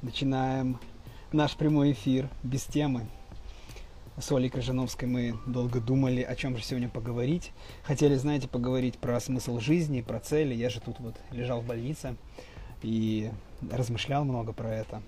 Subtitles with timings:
[0.00, 0.78] Начинаем
[1.32, 3.08] наш прямой эфир без темы.
[4.16, 7.50] С Олей Крыжановской мы долго думали, о чем же сегодня поговорить.
[7.82, 10.54] Хотели, знаете, поговорить про смысл жизни, про цели.
[10.54, 12.14] Я же тут вот лежал в больнице
[12.82, 13.32] и
[13.72, 15.02] размышлял много про это.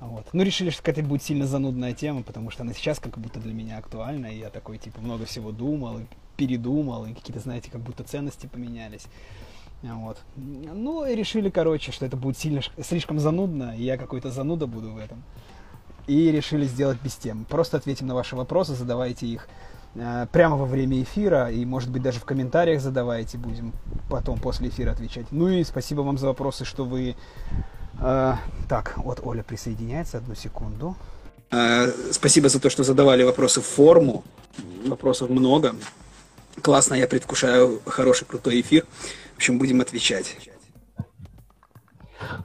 [0.00, 0.26] Вот.
[0.34, 3.54] Ну, решили, что это будет сильно занудная тема, потому что она сейчас как будто для
[3.54, 6.00] меня актуальна, и я такой, типа, много всего думал,
[6.36, 9.06] передумал, и какие-то, знаете, как будто ценности поменялись.
[9.82, 10.18] Вот.
[10.36, 14.92] Ну, и решили, короче, что это будет сильно, слишком занудно, и я какой-то зануда буду
[14.92, 15.22] в этом.
[16.06, 17.44] И решили сделать без тем.
[17.44, 19.48] Просто ответим на ваши вопросы, задавайте их
[19.94, 23.72] э, прямо во время эфира, и, может быть, даже в комментариях задавайте, будем
[24.08, 25.26] потом после эфира отвечать.
[25.30, 27.16] Ну и спасибо вам за вопросы, что вы...
[28.00, 28.34] Э,
[28.68, 30.96] так, вот Оля присоединяется, одну секунду.
[31.50, 34.22] Э, спасибо за то, что задавали вопросы в форму.
[34.86, 35.74] Вопросов много.
[36.62, 38.86] Классно, я предвкушаю хороший, крутой эфир
[39.42, 40.36] общем, будем отвечать.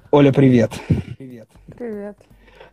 [0.10, 0.72] Оля, привет.
[1.20, 1.48] Привет.
[1.78, 2.18] Привет.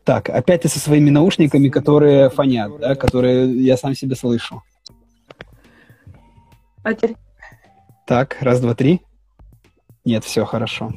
[0.03, 4.63] Так, опять ты со своими наушниками, которые фонят, да, которые я сам себе слышу.
[6.83, 7.17] А теперь?
[8.07, 9.03] Так, раз, два, три.
[10.07, 10.91] Нет, все хорошо.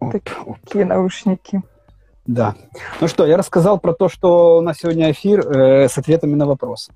[0.00, 0.88] Оп, Такие оп.
[0.88, 1.62] наушники.
[2.26, 2.56] Да.
[3.00, 6.46] Ну что, я рассказал про то, что у нас сегодня эфир э, с ответами на
[6.46, 6.92] вопросы.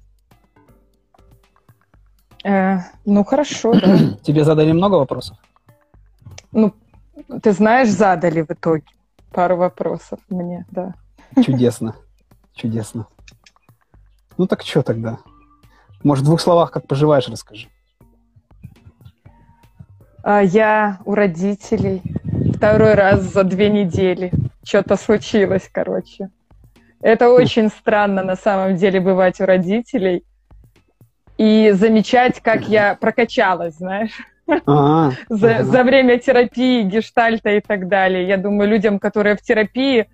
[2.45, 3.99] Э, ну, хорошо, да.
[4.23, 5.37] Тебе задали много вопросов?
[6.51, 6.75] Ну,
[7.43, 8.85] ты знаешь, задали в итоге
[9.33, 10.95] пару вопросов мне, да.
[11.43, 11.95] Чудесно,
[12.55, 13.07] чудесно.
[14.39, 15.19] Ну так что тогда?
[16.03, 17.69] Может, в двух словах, как поживаешь, расскажи.
[20.25, 22.03] А, я у родителей
[22.55, 24.33] второй раз за две недели.
[24.65, 26.31] Что-то случилось, короче.
[27.01, 30.25] Это очень странно на самом деле бывать у родителей
[31.39, 34.13] и замечать, как я прокачалась, знаешь.
[34.49, 35.13] А-а-а.
[35.29, 38.27] За, за время терапии, гештальта и так далее.
[38.27, 40.09] Я думаю, людям, которые в терапии,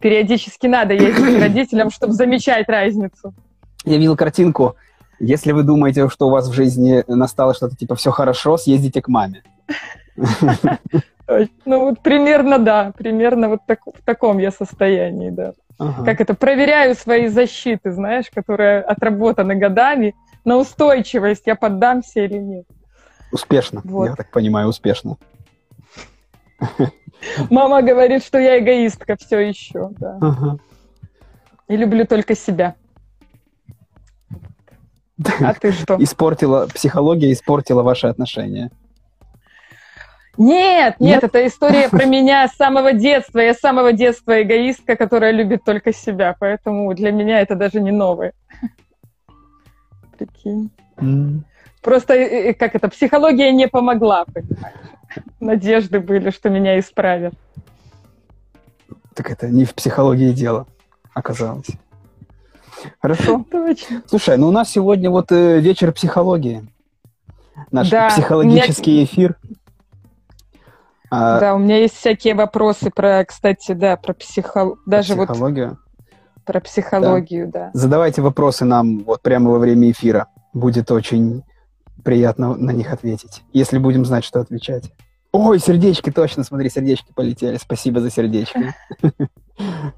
[0.00, 3.34] периодически надо ездить к родителям, чтобы замечать разницу.
[3.84, 4.76] Я видел картинку.
[5.20, 9.08] Если вы думаете, что у вас в жизни настало что-то типа все хорошо, съездите к
[9.08, 9.42] маме.
[11.66, 15.52] Ну вот примерно да, примерно вот так, в таком я состоянии, да.
[15.78, 16.04] Ага.
[16.04, 20.14] Как это, проверяю свои защиты, знаешь, которые отработаны годами,
[20.48, 22.66] на устойчивость, я поддамся или нет.
[23.30, 24.06] Успешно, вот.
[24.06, 25.18] я так понимаю, успешно.
[27.50, 30.18] Мама говорит, что я эгоистка все еще, да.
[30.20, 30.58] Ага.
[31.68, 32.74] И люблю только себя.
[35.40, 35.96] А ты что?
[36.02, 38.70] Испортила, психология испортила ваши отношения.
[40.38, 43.40] Нет, нет, нет, это история про меня с самого детства.
[43.40, 47.90] Я с самого детства эгоистка, которая любит только себя, поэтому для меня это даже не
[47.90, 48.32] новое
[50.26, 50.70] прикинь.
[50.96, 51.40] Mm.
[51.82, 54.76] Просто, э, э, как это, психология не помогла, понимаешь?
[55.40, 57.34] Надежды были, что меня исправят.
[59.14, 60.66] Так это не в психологии дело
[61.14, 61.68] оказалось.
[63.00, 63.44] Хорошо.
[63.50, 64.02] Точно.
[64.06, 66.68] Слушай, ну у нас сегодня вот э, вечер психологии.
[67.72, 69.04] Наш да, психологический меня...
[69.04, 69.36] эфир.
[71.10, 71.40] А...
[71.40, 74.76] Да, у меня есть всякие вопросы про, кстати, да, про психо...
[74.86, 75.78] даже психологию.
[76.48, 77.66] Про психологию, да.
[77.66, 77.70] да.
[77.74, 80.28] Задавайте вопросы нам вот прямо во время эфира.
[80.54, 81.42] Будет очень
[82.02, 84.90] приятно на них ответить, если будем знать, что отвечать.
[85.30, 87.58] Ой, сердечки, точно, смотри, сердечки полетели.
[87.58, 88.72] Спасибо за сердечки.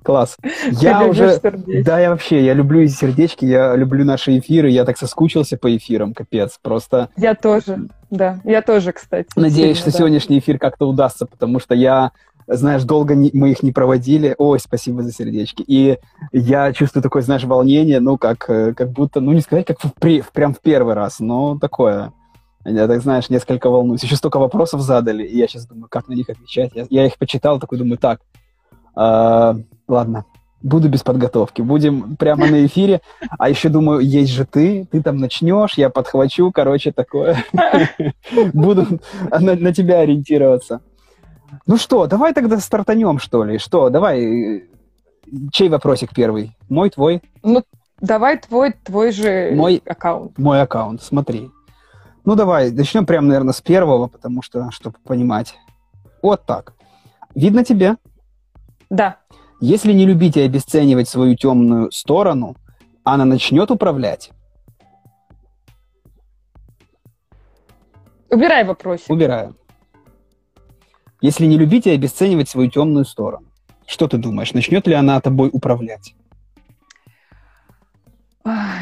[0.02, 0.36] Класс.
[0.72, 1.40] Я уже...
[1.84, 6.14] Да, я вообще, я люблю сердечки, я люблю наши эфиры, я так соскучился по эфирам,
[6.14, 7.10] капец, просто...
[7.16, 9.28] Я тоже, да, я тоже, кстати.
[9.36, 12.10] Надеюсь, что сегодняшний эфир как-то удастся, потому что я
[12.56, 14.34] знаешь, долго не, мы их не проводили.
[14.38, 15.62] Ой, спасибо за сердечки.
[15.66, 15.98] И
[16.32, 19.92] я чувствую такое, знаешь, волнение, ну, как, э, как будто, ну, не сказать, как в,
[19.94, 22.12] при, прям в первый раз, но такое.
[22.64, 24.02] Я так, знаешь, несколько волнуюсь.
[24.02, 26.72] Еще столько вопросов задали, и я сейчас думаю, как на них отвечать.
[26.74, 28.20] Я, я их почитал, такой думаю, так,
[28.96, 29.54] э,
[29.88, 30.24] ладно,
[30.62, 33.00] буду без подготовки, будем прямо на эфире.
[33.38, 37.44] А еще думаю, есть же ты, ты там начнешь, я подхвачу, короче, такое.
[38.52, 39.00] Буду
[39.30, 40.80] на тебя ориентироваться.
[41.66, 43.58] Ну что, давай тогда стартанем, что ли.
[43.58, 44.68] Что, давай,
[45.52, 46.56] чей вопросик первый?
[46.68, 47.22] Мой, твой?
[47.42, 47.62] Ну,
[48.00, 50.38] давай твой, твой же мой, аккаунт.
[50.38, 51.50] Мой аккаунт, смотри.
[52.24, 55.54] Ну, давай, начнем прямо, наверное, с первого, потому что, чтобы понимать.
[56.22, 56.74] Вот так.
[57.34, 57.96] Видно тебе?
[58.90, 59.16] Да.
[59.60, 62.56] Если не любить и обесценивать свою темную сторону,
[63.04, 64.30] она начнет управлять?
[68.30, 69.00] Убирай вопрос.
[69.08, 69.56] Убираю
[71.20, 73.46] если не любить и обесценивать свою темную сторону?
[73.86, 76.14] Что ты думаешь, начнет ли она тобой управлять?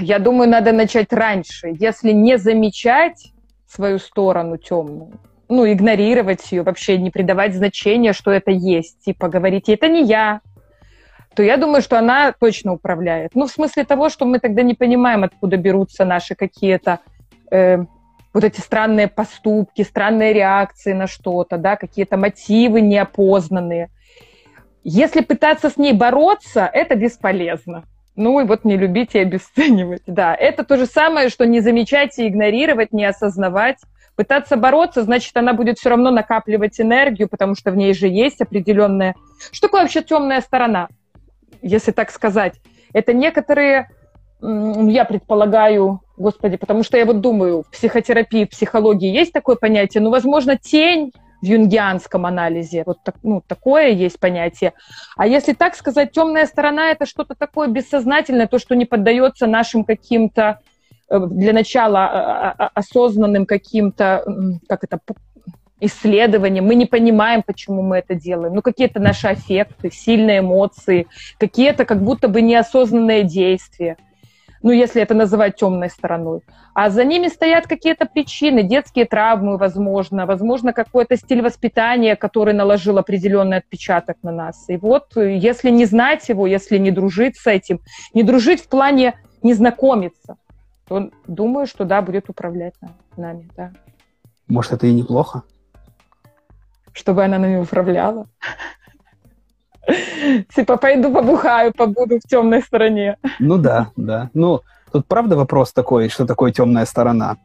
[0.01, 1.75] Я думаю, надо начать раньше.
[1.79, 3.33] Если не замечать
[3.67, 5.19] свою сторону темную,
[5.49, 10.41] ну, игнорировать ее, вообще не придавать значения, что это есть, типа говорить, это не я,
[11.35, 13.35] то я думаю, что она точно управляет.
[13.35, 17.01] Ну, в смысле того, что мы тогда не понимаем, откуда берутся наши какие-то
[17.51, 17.79] э,
[18.39, 23.91] вот эти странные поступки, странные реакции на что-то, да, какие-то мотивы неопознанные.
[24.85, 27.83] Если пытаться с ней бороться, это бесполезно.
[28.15, 30.03] Ну и вот не любить и обесценивать.
[30.07, 33.79] Да, это то же самое, что не замечать и игнорировать, не осознавать.
[34.15, 38.41] Пытаться бороться, значит, она будет все равно накапливать энергию, потому что в ней же есть
[38.41, 39.17] определенная...
[39.51, 40.87] Что такое вообще темная сторона,
[41.61, 42.61] если так сказать?
[42.93, 43.91] Это некоторые,
[44.41, 50.03] я предполагаю, господи, потому что я вот думаю, в психотерапии, в психологии есть такое понятие,
[50.03, 52.83] ну, возможно, тень в юнгианском анализе.
[52.85, 54.73] Вот так, ну, такое есть понятие.
[55.17, 59.85] А если так сказать, темная сторона это что-то такое бессознательное, то, что не поддается нашим
[59.85, 60.61] каким-то
[61.09, 64.25] э, для начала а, а, а, осознанным каким-то,
[64.69, 64.99] как это,
[65.81, 68.53] исследованиям, мы не понимаем, почему мы это делаем.
[68.53, 71.07] Ну, какие-то наши аффекты, сильные эмоции,
[71.39, 73.97] какие-то как будто бы неосознанные действия
[74.63, 76.41] ну, если это называть темной стороной.
[76.75, 82.99] А за ними стоят какие-то причины, детские травмы, возможно, возможно, какой-то стиль воспитания, который наложил
[82.99, 84.69] определенный отпечаток на нас.
[84.69, 87.81] И вот, если не знать его, если не дружить с этим,
[88.15, 90.37] не дружить в плане не знакомиться,
[90.89, 92.75] то думаю, что да, будет управлять
[93.17, 93.73] нами, да.
[94.49, 95.43] Может, это и неплохо?
[96.93, 98.27] Чтобы она нами управляла.
[100.55, 103.17] Типа, пойду побухаю, побуду в темной стороне.
[103.39, 104.31] Ну да, да.
[104.35, 104.61] Ну,
[104.93, 107.37] тут правда вопрос такой, что такое темная сторона.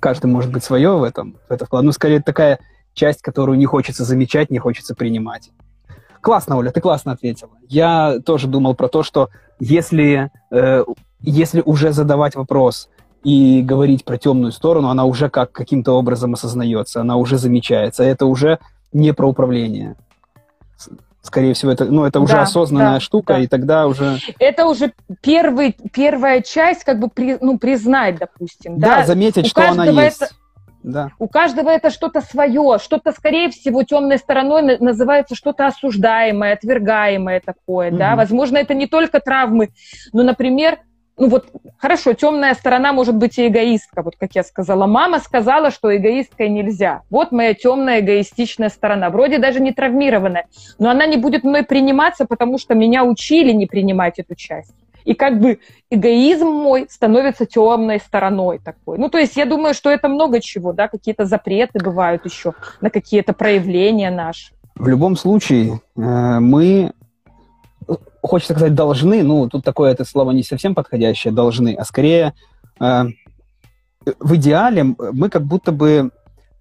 [0.00, 1.36] Каждый может быть свое в этом.
[1.48, 1.84] В это вклад.
[1.84, 2.58] Ну, скорее, такая
[2.94, 5.50] часть, которую не хочется замечать, не хочется принимать.
[6.20, 7.52] Классно, Оля, ты классно ответила.
[7.68, 9.28] Я тоже думал про то, что
[9.60, 10.84] если, э,
[11.20, 12.88] если уже задавать вопрос
[13.22, 18.02] и говорить про темную сторону, она уже как каким-то образом осознается, она уже замечается.
[18.02, 18.58] Это уже
[18.92, 19.96] не про управление
[21.26, 23.40] скорее всего, это, ну, это уже да, осознанная да, штука, да.
[23.40, 24.18] и тогда уже...
[24.38, 28.78] Это уже первый, первая часть, как бы, при, ну, признать, допустим.
[28.78, 29.06] Да, да?
[29.06, 30.22] заметить, У что она есть.
[30.22, 30.30] Это,
[30.82, 31.10] да.
[31.18, 37.90] У каждого это что-то свое, что-то, скорее всего, темной стороной называется что-то осуждаемое, отвергаемое такое,
[37.90, 37.98] угу.
[37.98, 38.14] да.
[38.14, 39.70] Возможно, это не только травмы,
[40.12, 40.78] но, например,
[41.18, 41.46] ну вот,
[41.78, 44.86] хорошо, темная сторона может быть и эгоистка, вот как я сказала.
[44.86, 47.02] Мама сказала, что эгоисткой нельзя.
[47.08, 49.08] Вот моя темная эгоистичная сторона.
[49.08, 50.46] Вроде даже не травмированная,
[50.78, 54.74] но она не будет мной приниматься, потому что меня учили не принимать эту часть.
[55.06, 58.98] И как бы эгоизм мой становится темной стороной такой.
[58.98, 62.90] Ну, то есть я думаю, что это много чего, да, какие-то запреты бывают еще на
[62.90, 64.52] какие-то проявления наши.
[64.74, 66.00] В любом случае, э,
[66.40, 66.92] мы
[68.26, 72.34] хочется сказать должны, ну, тут такое это слово не совсем подходящее, должны, а скорее
[72.80, 73.04] э,
[74.20, 76.10] в идеале мы как будто бы,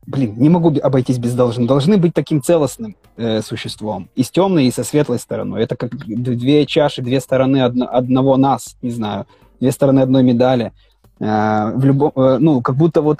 [0.05, 4.65] блин, не могу обойтись без должны, должны быть таким целостным э, существом, и с темной,
[4.65, 5.63] и со светлой стороной.
[5.63, 9.25] Это как две чаши, две стороны одно, одного нас, не знаю,
[9.59, 10.73] две стороны одной медали.
[11.19, 13.19] Э, в любом, э, ну, как будто вот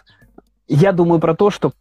[0.68, 1.74] я думаю про то, что,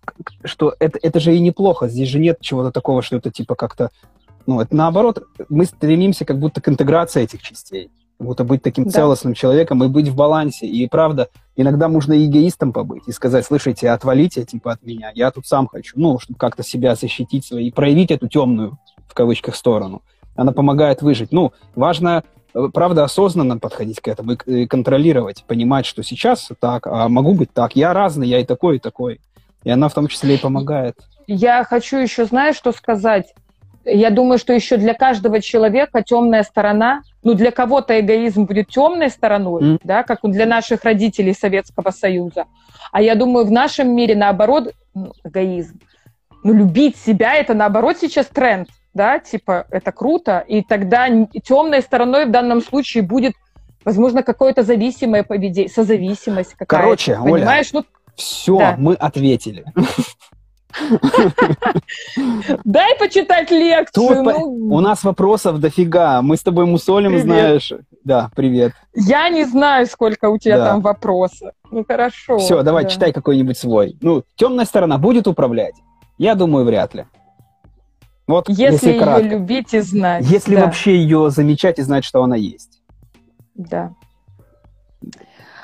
[0.44, 1.88] что это, это же и неплохо.
[1.88, 3.90] Здесь же нет чего-то такого, что это типа как-то
[4.46, 8.84] ну, это наоборот, мы стремимся как будто к интеграции этих частей, как будто быть таким
[8.84, 8.90] да.
[8.90, 10.66] целостным человеком и быть в балансе.
[10.66, 15.46] И правда, иногда можно эгоистом побыть и сказать, слышите, отвалите типа от меня, я тут
[15.46, 20.02] сам хочу, ну, чтобы как-то себя защитить свои, и проявить эту темную, в кавычках, сторону.
[20.36, 21.32] Она помогает выжить.
[21.32, 22.24] Ну, важно,
[22.54, 27.52] э, правда, осознанно подходить к этому и контролировать, понимать, что сейчас так, а могу быть
[27.52, 29.20] так, я разный, я и такой, и такой.
[29.62, 30.96] И она в том числе и помогает.
[31.26, 33.34] Я хочу еще, знаешь, что сказать?
[33.84, 39.10] Я думаю, что еще для каждого человека темная сторона, ну, для кого-то эгоизм будет темной
[39.10, 39.80] стороной, mm.
[39.84, 42.46] да, как для наших родителей Советского Союза.
[42.92, 45.80] А я думаю, в нашем мире, наоборот, ну, эгоизм.
[46.42, 51.08] Ну, любить себя, это, наоборот, сейчас тренд, да, типа, это круто, и тогда
[51.42, 53.34] темной стороной в данном случае будет,
[53.84, 56.82] возможно, какое-то зависимое поведение, созависимость какая-то.
[56.82, 57.70] Короче, понимаешь?
[57.72, 58.74] Оля, ну, все, да.
[58.78, 59.64] мы ответили.
[62.64, 64.22] Дай почитать лекцию.
[64.22, 64.74] Ну...
[64.74, 66.22] У нас вопросов дофига.
[66.22, 67.72] Мы с тобой мусолим, знаешь.
[68.04, 68.72] Да, привет.
[68.94, 71.52] Я не знаю, сколько у тебя там вопросов.
[71.70, 72.38] Ну хорошо.
[72.38, 72.90] Все, давай да.
[72.90, 73.96] читай какой-нибудь свой.
[74.00, 75.74] Ну, темная сторона будет управлять?
[76.18, 77.06] Я думаю, вряд ли.
[78.26, 80.24] Вот, если, если ее любить и знать.
[80.24, 80.66] Если да.
[80.66, 82.80] вообще ее замечать и знать, что она есть.
[83.54, 83.92] Да.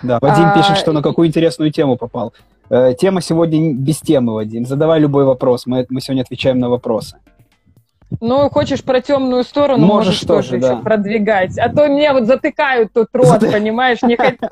[0.02, 0.56] Да, Вадим а...
[0.56, 2.34] пишет, что на какую интересную тему попал.
[2.70, 4.64] Э, тема сегодня без темы, Вадим.
[4.64, 5.66] Задавай любой вопрос.
[5.66, 7.16] Мы, мы сегодня отвечаем на вопросы.
[8.20, 10.72] Ну, хочешь про темную сторону, можешь, можешь тоже, тоже да.
[10.72, 11.58] еще продвигать.
[11.58, 14.50] А то мне вот затыкают тут рот, понимаешь, не хотят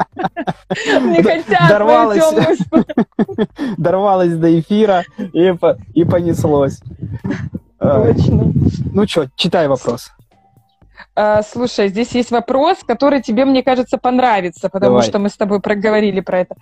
[0.85, 1.23] темную
[3.77, 5.05] Дорвалась до эфира
[5.95, 6.81] и понеслось.
[7.79, 8.53] Точно.
[8.93, 10.13] Ну что, читай вопрос.
[11.15, 15.09] А, слушай, здесь есть вопрос, который тебе, мне кажется, понравится, потому Давай.
[15.09, 16.55] что мы с тобой проговорили про это.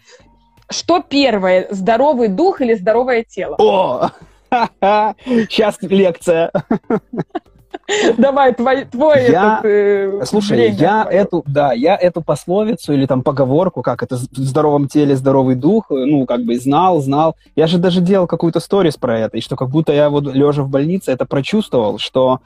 [0.69, 3.57] Что первое, здоровый дух или здоровое тело?
[3.59, 4.11] О,
[4.51, 6.51] сейчас лекция.
[8.17, 11.19] Давай, твой, твой я, этот, э, Слушай, я твое.
[11.19, 15.87] эту, да, я эту пословицу или там поговорку, как это в здоровом теле здоровый дух,
[15.91, 17.37] ну, как бы знал, знал.
[17.55, 20.63] Я же даже делал какую-то сторис про это, и что как будто я вот лежа
[20.63, 22.41] в больнице это прочувствовал, что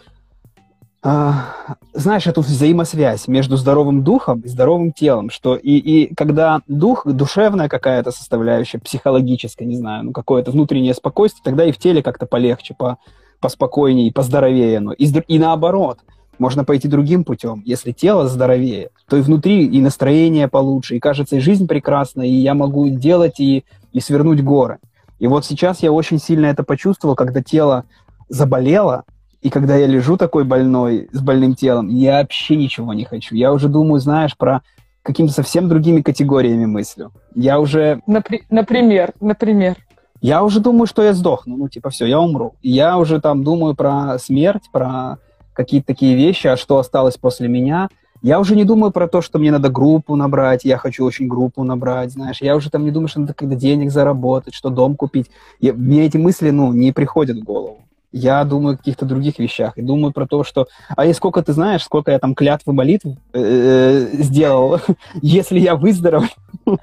[1.03, 1.55] а,
[1.95, 7.69] знаешь, эту взаимосвязь между здоровым духом и здоровым телом, что и, и когда дух, душевная
[7.69, 12.75] какая-то составляющая, психологическая, не знаю, ну какое-то внутреннее спокойствие, тогда и в теле как-то полегче,
[12.75, 12.99] по,
[13.41, 14.81] поспокойнее, поздоровее.
[14.81, 14.93] Но.
[14.93, 16.01] И, и наоборот,
[16.39, 17.63] можно пойти другим путем.
[17.65, 22.33] Если тело здоровее, то и внутри и настроение получше, и кажется, и жизнь прекрасна, и
[22.33, 24.79] я могу делать и, и свернуть горы.
[25.19, 27.85] И вот сейчас я очень сильно это почувствовал, когда тело
[28.29, 29.05] заболело,
[29.43, 33.35] и когда я лежу такой больной, с больным телом, я вообще ничего не хочу.
[33.35, 34.63] Я уже думаю, знаешь, про
[35.03, 37.11] какими-то совсем другими категориями мыслю.
[37.35, 38.03] Я уже...
[38.07, 39.77] Напри- например, например.
[40.21, 42.55] Я уже думаю, что я сдохну, ну, типа, все, я умру.
[42.61, 45.17] Я уже там думаю про смерть, про
[45.55, 47.89] какие-то такие вещи, а что осталось после меня.
[48.21, 51.65] Я уже не думаю про то, что мне надо группу набрать, я хочу очень группу
[51.65, 52.43] набрать, знаешь.
[52.43, 55.31] Я уже там не думаю, что надо когда денег заработать, что дом купить.
[55.59, 57.79] Я, мне эти мысли, ну, не приходят в голову
[58.13, 59.77] я думаю о каких-то других вещах.
[59.77, 60.67] И думаю про то, что...
[60.97, 64.81] А и сколько ты знаешь, сколько я там клятвы молитв э, э, сделал,
[65.23, 66.29] если я выздоровлю.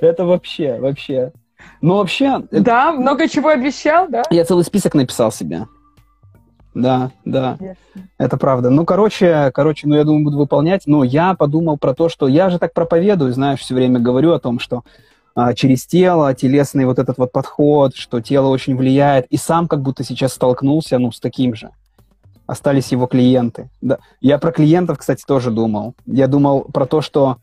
[0.00, 1.32] Это вообще, вообще.
[1.80, 2.42] Ну, вообще...
[2.50, 4.22] Да, много чего обещал, да?
[4.30, 5.66] Я целый список написал себе.
[6.74, 7.56] Да, да,
[8.18, 8.68] это правда.
[8.68, 10.82] Ну, короче, короче, ну, я думаю, буду выполнять.
[10.84, 14.38] Но я подумал про то, что я же так проповедую, знаешь, все время говорю о
[14.38, 14.84] том, что
[15.54, 20.02] через тело, телесный вот этот вот подход, что тело очень влияет, и сам как будто
[20.02, 21.70] сейчас столкнулся, ну, с таким же.
[22.46, 23.68] Остались его клиенты.
[23.82, 23.98] Да.
[24.20, 25.94] Я про клиентов, кстати, тоже думал.
[26.06, 27.38] Я думал про то, что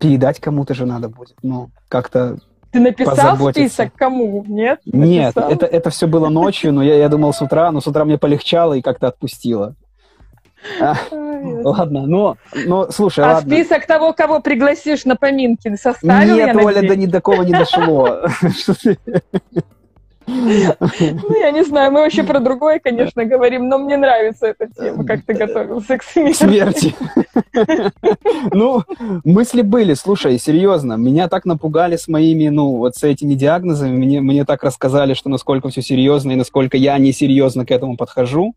[0.00, 2.38] передать кому-то же надо будет, ну, как-то
[2.70, 4.44] ты написал список кому?
[4.46, 4.80] Нет?
[4.84, 8.04] Нет, это, это все было ночью, но я, я думал с утра, но с утра
[8.04, 9.74] мне полегчало и как-то отпустило.
[10.80, 12.36] Ладно, ну,
[12.66, 13.54] ну, слушай, а ладно.
[13.54, 17.52] список того, кого пригласишь на поминки, составил Нет, я Оля, до ни до кого не
[17.52, 18.22] дошло.
[20.28, 25.04] Ну, я не знаю, мы вообще про другое, конечно, говорим, но мне нравится эта тема,
[25.06, 26.36] как ты готовился к смерти.
[26.36, 26.94] Смерти.
[28.52, 28.82] Ну,
[29.24, 34.20] мысли были, слушай, серьезно, меня так напугали с моими, ну, вот с этими диагнозами, мне,
[34.20, 38.54] мне так рассказали, что насколько все серьезно и насколько я несерьезно к этому подхожу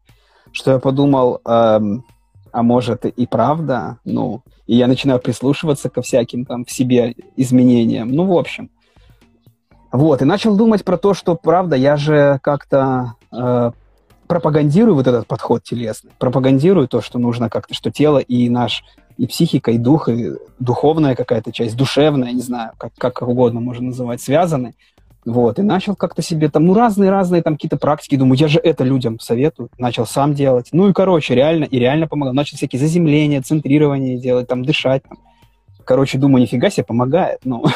[0.51, 2.03] что я подумал, эм,
[2.51, 8.09] а может и правда, ну, и я начинаю прислушиваться ко всяким там в себе изменениям,
[8.09, 8.69] ну, в общем.
[9.91, 13.71] Вот, и начал думать про то, что, правда, я же как-то э,
[14.27, 18.85] пропагандирую вот этот подход телесный, пропагандирую то, что нужно как-то, что тело и наш,
[19.17, 23.87] и психика, и дух, и духовная какая-то часть, душевная, не знаю, как, как угодно можно
[23.87, 24.75] называть, связаны.
[25.23, 28.83] Вот, и начал как-то себе там, ну, разные-разные там какие-то практики, думаю, я же это
[28.83, 30.69] людям советую, начал сам делать.
[30.71, 32.33] Ну и, короче, реально, и реально помогал.
[32.33, 35.03] Начал всякие заземления, центрирование делать, там, дышать.
[35.03, 35.19] Там.
[35.85, 37.63] Короче, думаю, нифига себе, помогает, ну.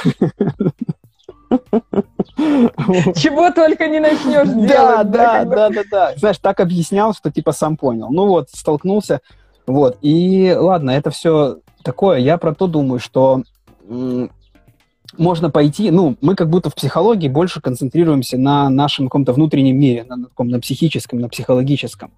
[3.16, 4.68] Чего только не начнешь делать.
[4.68, 6.14] Да, да, да, да, да.
[6.16, 8.10] Знаешь, так объяснял, что типа сам понял.
[8.10, 9.22] Ну вот, столкнулся,
[9.68, 9.98] вот.
[10.02, 12.18] И ладно, это все такое.
[12.18, 13.44] Я про то думаю, что
[15.18, 20.04] можно пойти, ну, мы как будто в психологии больше концентрируемся на нашем каком-то внутреннем мире,
[20.04, 22.12] на, таком, на психическом, на психологическом.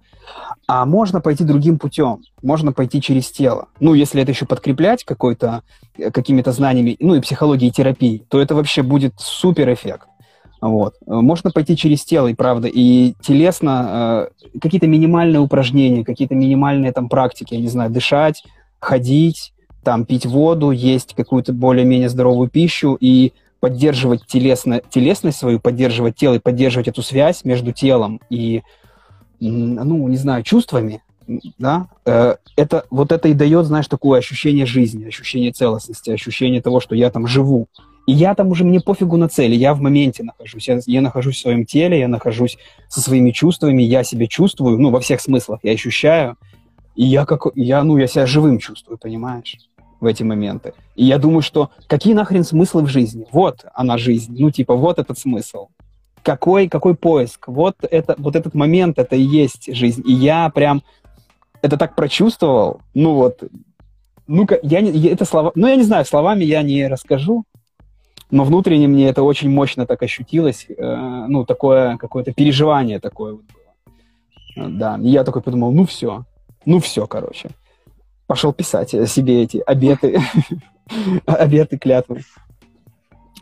[0.66, 3.68] А можно пойти другим путем, можно пойти через тело.
[3.80, 5.62] Ну, если это еще подкреплять какой-то,
[5.96, 10.06] э, какими-то знаниями, ну, и психологией, и терапией, то это вообще будет супер эффект.
[10.60, 10.94] Вот.
[11.06, 17.08] Можно пойти через тело, и правда, и телесно э, какие-то минимальные упражнения, какие-то минимальные там
[17.08, 18.42] практики, я не знаю, дышать,
[18.80, 19.52] ходить,
[19.88, 26.34] там пить воду, есть какую-то более-менее здоровую пищу и поддерживать телесно, телесность свою, поддерживать тело
[26.34, 28.60] и поддерживать эту связь между телом и,
[29.40, 31.02] ну, не знаю, чувствами,
[31.56, 36.80] да, э, это, вот это и дает, знаешь, такое ощущение жизни, ощущение целостности, ощущение того,
[36.80, 37.66] что я там живу.
[38.06, 41.36] И я там уже, мне пофигу на цели, я в моменте нахожусь, я, я нахожусь
[41.36, 42.58] в своем теле, я нахожусь
[42.90, 46.36] со своими чувствами, я себя чувствую, ну, во всех смыслах, я ощущаю,
[46.94, 49.56] и я как, я, ну, я себя живым чувствую, понимаешь,
[50.00, 50.74] в эти моменты.
[50.94, 53.26] И я думаю, что какие нахрен смыслы в жизни?
[53.32, 55.68] Вот она жизнь, ну, типа, вот этот смысл.
[56.22, 57.48] какой, какой поиск?
[57.48, 60.02] Вот, это, вот этот момент, это и есть жизнь.
[60.06, 60.82] И я прям
[61.62, 62.80] это так прочувствовал.
[62.94, 63.42] Ну вот,
[64.26, 67.44] ну-ка, я не, это слова, ну я не знаю, словами я не расскажу,
[68.30, 73.44] но внутренне мне это очень мощно так ощутилось, э, ну такое какое-то переживание такое вот
[73.44, 74.66] было.
[74.66, 76.24] Э, да, и я такой подумал, ну все,
[76.64, 77.50] ну все, короче.
[78.28, 80.20] Пошел писать себе эти обеты,
[81.26, 82.22] обеты клятвы.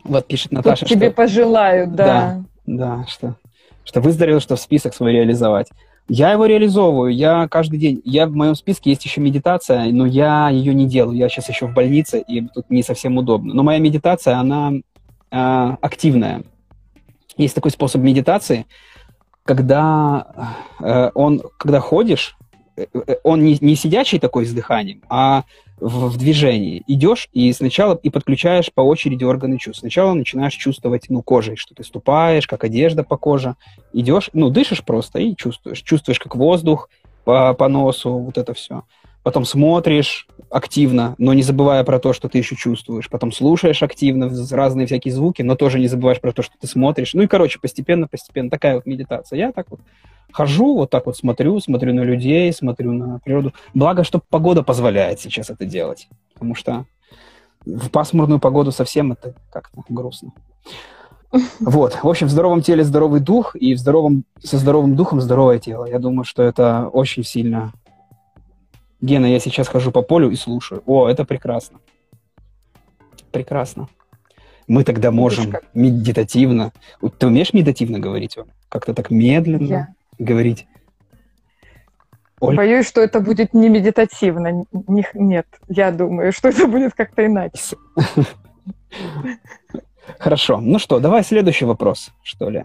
[0.04, 2.42] Вот пишет Наташа, Тут тебе пожелаю, да.
[2.66, 3.34] Да, что,
[3.84, 5.68] что выздоровел, что в список свой реализовать.
[6.08, 8.00] Я его реализовываю, я каждый день.
[8.04, 11.16] Я в моем списке есть еще медитация, но я ее не делаю.
[11.16, 13.54] Я сейчас еще в больнице, и тут не совсем удобно.
[13.54, 16.44] Но моя медитация, она э, активная.
[17.36, 18.66] Есть такой способ медитации,
[19.44, 22.45] когда э, он, когда ходишь, э, э,
[23.22, 25.44] он не, не сидячий такой с дыханием, а
[25.78, 26.82] в, в движении.
[26.86, 29.80] Идешь и сначала и подключаешь по очереди органы чувств.
[29.80, 33.56] Сначала начинаешь чувствовать, ну, кожей, что ты ступаешь, как одежда по коже.
[33.92, 35.82] Идешь, ну, дышишь просто и чувствуешь.
[35.82, 36.88] Чувствуешь, как воздух
[37.24, 38.82] по, по носу, вот это все.
[39.26, 43.10] Потом смотришь активно, но не забывая про то, что ты еще чувствуешь.
[43.10, 47.12] Потом слушаешь активно разные всякие звуки, но тоже не забываешь про то, что ты смотришь.
[47.12, 49.36] Ну и, короче, постепенно-постепенно такая вот медитация.
[49.36, 49.80] Я так вот
[50.30, 53.52] хожу, вот так вот смотрю, смотрю на людей, смотрю на природу.
[53.74, 56.84] Благо, что погода позволяет сейчас это делать, потому что
[57.64, 60.30] в пасмурную погоду совсем это как-то грустно.
[61.58, 61.98] Вот.
[62.00, 65.84] В общем, в здоровом теле здоровый дух, и в здоровом, со здоровым духом здоровое тело.
[65.84, 67.72] Я думаю, что это очень сильно...
[69.06, 70.82] Гена, я сейчас хожу по полю и слушаю.
[70.84, 71.78] О, это прекрасно.
[73.30, 73.88] Прекрасно.
[74.66, 76.72] Мы тогда можем медитативно...
[77.18, 78.36] Ты умеешь медитативно говорить,
[78.68, 79.64] Как-то так медленно?
[79.64, 80.66] Я говорить.
[82.40, 82.56] Оль?
[82.56, 84.64] Боюсь, что это будет не медитативно.
[84.88, 87.76] Не, нет, я думаю, что это будет как-то иначе.
[90.18, 90.58] Хорошо.
[90.60, 92.64] Ну что, давай следующий вопрос, что ли.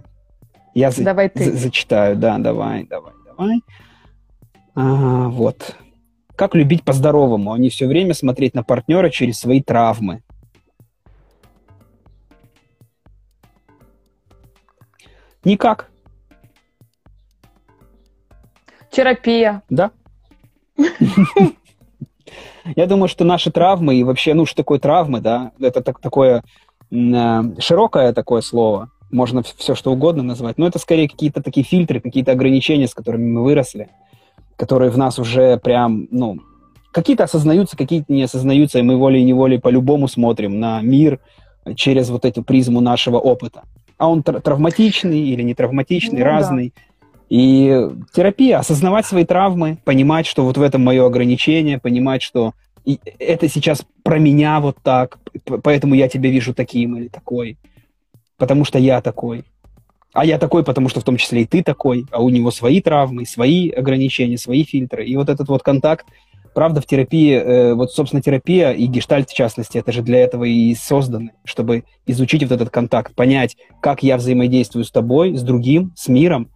[0.74, 1.43] Я за- давай ты.
[1.43, 3.62] За- зачитаю, да, давай, давай, давай.
[4.75, 5.75] А, вот.
[6.41, 10.24] Как любить по-здоровому, а не все время смотреть на партнера через свои травмы?
[15.43, 15.91] Никак.
[18.89, 19.62] Терапия.
[19.69, 19.91] Да.
[22.75, 26.43] Я думаю, что наши травмы и вообще, ну, что такое травмы, да, это так, такое
[26.89, 31.99] э, широкое такое слово, можно все что угодно назвать, но это скорее какие-то такие фильтры,
[31.99, 33.91] какие-то ограничения, с которыми мы выросли,
[34.62, 36.38] которые в нас уже прям, ну,
[36.91, 41.19] какие-то осознаются, какие-то не осознаются, и мы волей-неволей по-любому смотрим на мир
[41.76, 43.63] через вот эту призму нашего опыта.
[43.97, 46.74] А он травматичный или не травматичный, ну, разный.
[46.76, 46.82] Да.
[47.30, 52.54] И терапия, осознавать свои травмы, понимать, что вот в этом мое ограничение, понимать, что
[53.17, 55.17] это сейчас про меня вот так,
[55.63, 57.58] поэтому я тебя вижу таким или такой,
[58.38, 59.43] потому что я такой.
[60.13, 62.82] А я такой, потому что в том числе и ты такой, а у него свои
[62.82, 65.06] травмы, свои ограничения, свои фильтры.
[65.06, 66.06] И вот этот вот контакт,
[66.54, 70.43] правда, в терапии, э, вот, собственно, терапия и гештальт, в частности, это же для этого
[70.43, 75.93] и созданы, чтобы изучить вот этот контакт, понять, как я взаимодействую с тобой, с другим,
[75.95, 76.50] с миром,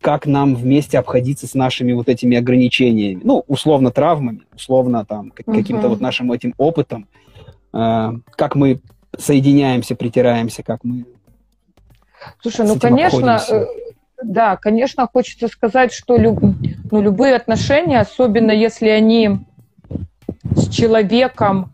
[0.00, 5.88] как нам вместе обходиться с нашими вот этими ограничениями, ну, условно травмами, условно там каким-то
[5.88, 7.08] вот нашим этим опытом,
[7.72, 8.80] э, как мы
[9.18, 11.04] соединяемся, притираемся, как мы.
[12.40, 13.66] Слушай, ну, конечно, э,
[14.22, 16.40] да, конечно, хочется сказать, что люб,
[16.90, 19.40] ну, любые отношения, особенно если они
[20.54, 21.72] с человеком,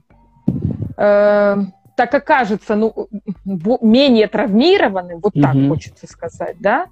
[0.96, 1.56] э,
[1.96, 3.08] так окажется, ну,
[3.44, 5.68] менее травмированы, вот так uh-huh.
[5.68, 6.86] хочется сказать, да,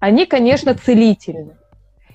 [0.00, 1.52] они, конечно, целительны.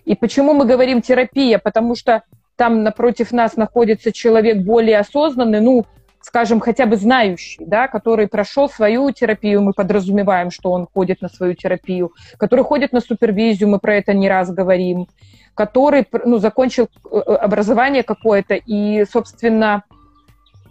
[0.06, 1.58] И почему мы говорим терапия?
[1.58, 2.24] Потому что
[2.56, 5.86] там напротив нас находится человек более осознанный, ну,
[6.26, 11.30] скажем, хотя бы знающий, да, который прошел свою терапию, мы подразумеваем, что он ходит на
[11.30, 15.08] свою терапию, который ходит на супервизию, мы про это не раз говорим,
[15.54, 19.84] который, ну, закончил э, образование какое-то, и, собственно,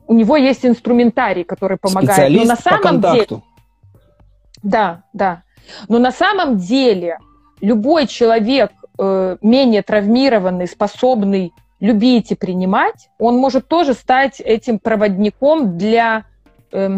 [0.08, 2.14] у него есть инструментарий, который помогает.
[2.14, 3.34] Специалист Но на самом по контакту.
[3.36, 3.42] деле,
[4.64, 5.42] да, да.
[5.88, 7.18] Но на самом деле
[7.60, 11.52] любой человек, э, менее травмированный, способный
[11.84, 16.24] любить и принимать, он может тоже стать этим проводником для...
[16.72, 16.88] Э,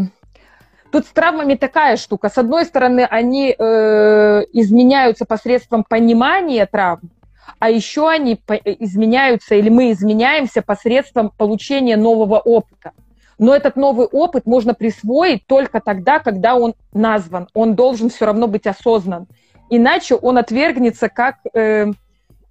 [0.93, 2.29] тут с травмами такая штука.
[2.29, 7.11] С одной стороны, они э, изменяются посредством понимания травм,
[7.59, 12.93] а еще они изменяются, или мы изменяемся посредством получения нового опыта.
[13.39, 17.49] Но этот новый опыт можно присвоить только тогда, когда он назван.
[17.55, 19.27] Он должен все равно быть осознан.
[19.69, 21.87] Иначе он отвергнется как, э,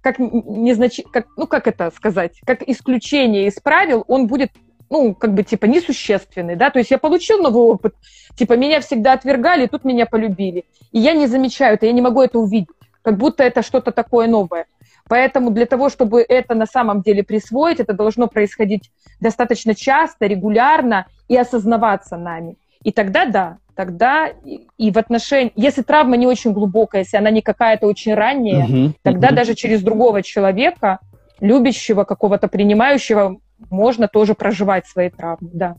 [0.06, 1.00] как, незнач...
[1.10, 4.52] как, ну, как это сказать, как исключение из правил, он будет
[4.88, 7.96] ну, как бы, типа, несущественный, да, то есть я получил новый опыт,
[8.36, 12.22] типа, меня всегда отвергали, тут меня полюбили, и я не замечаю это, я не могу
[12.22, 12.68] это увидеть,
[13.02, 14.66] как будто это что-то такое новое.
[15.08, 21.06] Поэтому для того, чтобы это на самом деле присвоить, это должно происходить достаточно часто, регулярно
[21.26, 22.58] и осознаваться нами.
[22.84, 24.32] И тогда да, тогда
[24.78, 28.92] и в отношении, если травма не очень глубокая, если она не какая-то очень ранняя, uh-huh,
[29.02, 29.34] тогда uh-huh.
[29.34, 30.98] даже через другого человека,
[31.40, 33.36] любящего, какого-то принимающего,
[33.70, 35.76] можно тоже проживать свои травмы, да.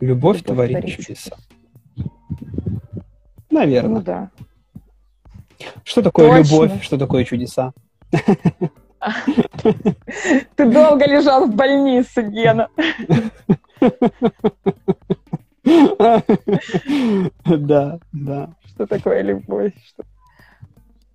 [0.00, 1.36] Любовь, Любовь творит, творит чудеса.
[3.50, 3.94] Наверное.
[3.94, 4.30] Ну да.
[5.84, 6.52] Что такое Точно.
[6.52, 7.72] любовь, что такое чудеса?
[10.56, 12.68] Ты долго лежал в больнице, Гена.
[17.44, 18.54] Да, да.
[18.66, 19.72] Что такое любовь?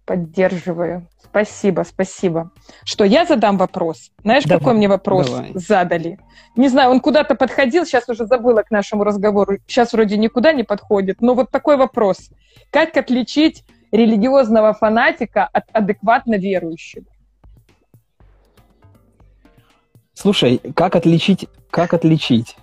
[0.05, 1.07] Поддерживаю.
[1.23, 2.51] Спасибо, спасибо.
[2.83, 4.11] Что, я задам вопрос?
[4.21, 5.51] Знаешь, давай, какой мне вопрос давай.
[5.55, 6.19] задали?
[6.55, 9.57] Не знаю, он куда-то подходил, сейчас уже забыла к нашему разговору.
[9.65, 11.21] Сейчас вроде никуда не подходит.
[11.21, 12.29] Но вот такой вопрос.
[12.69, 17.05] Как отличить религиозного фанатика от адекватно верующего?
[20.13, 22.57] Слушай, как отличить, как отличить?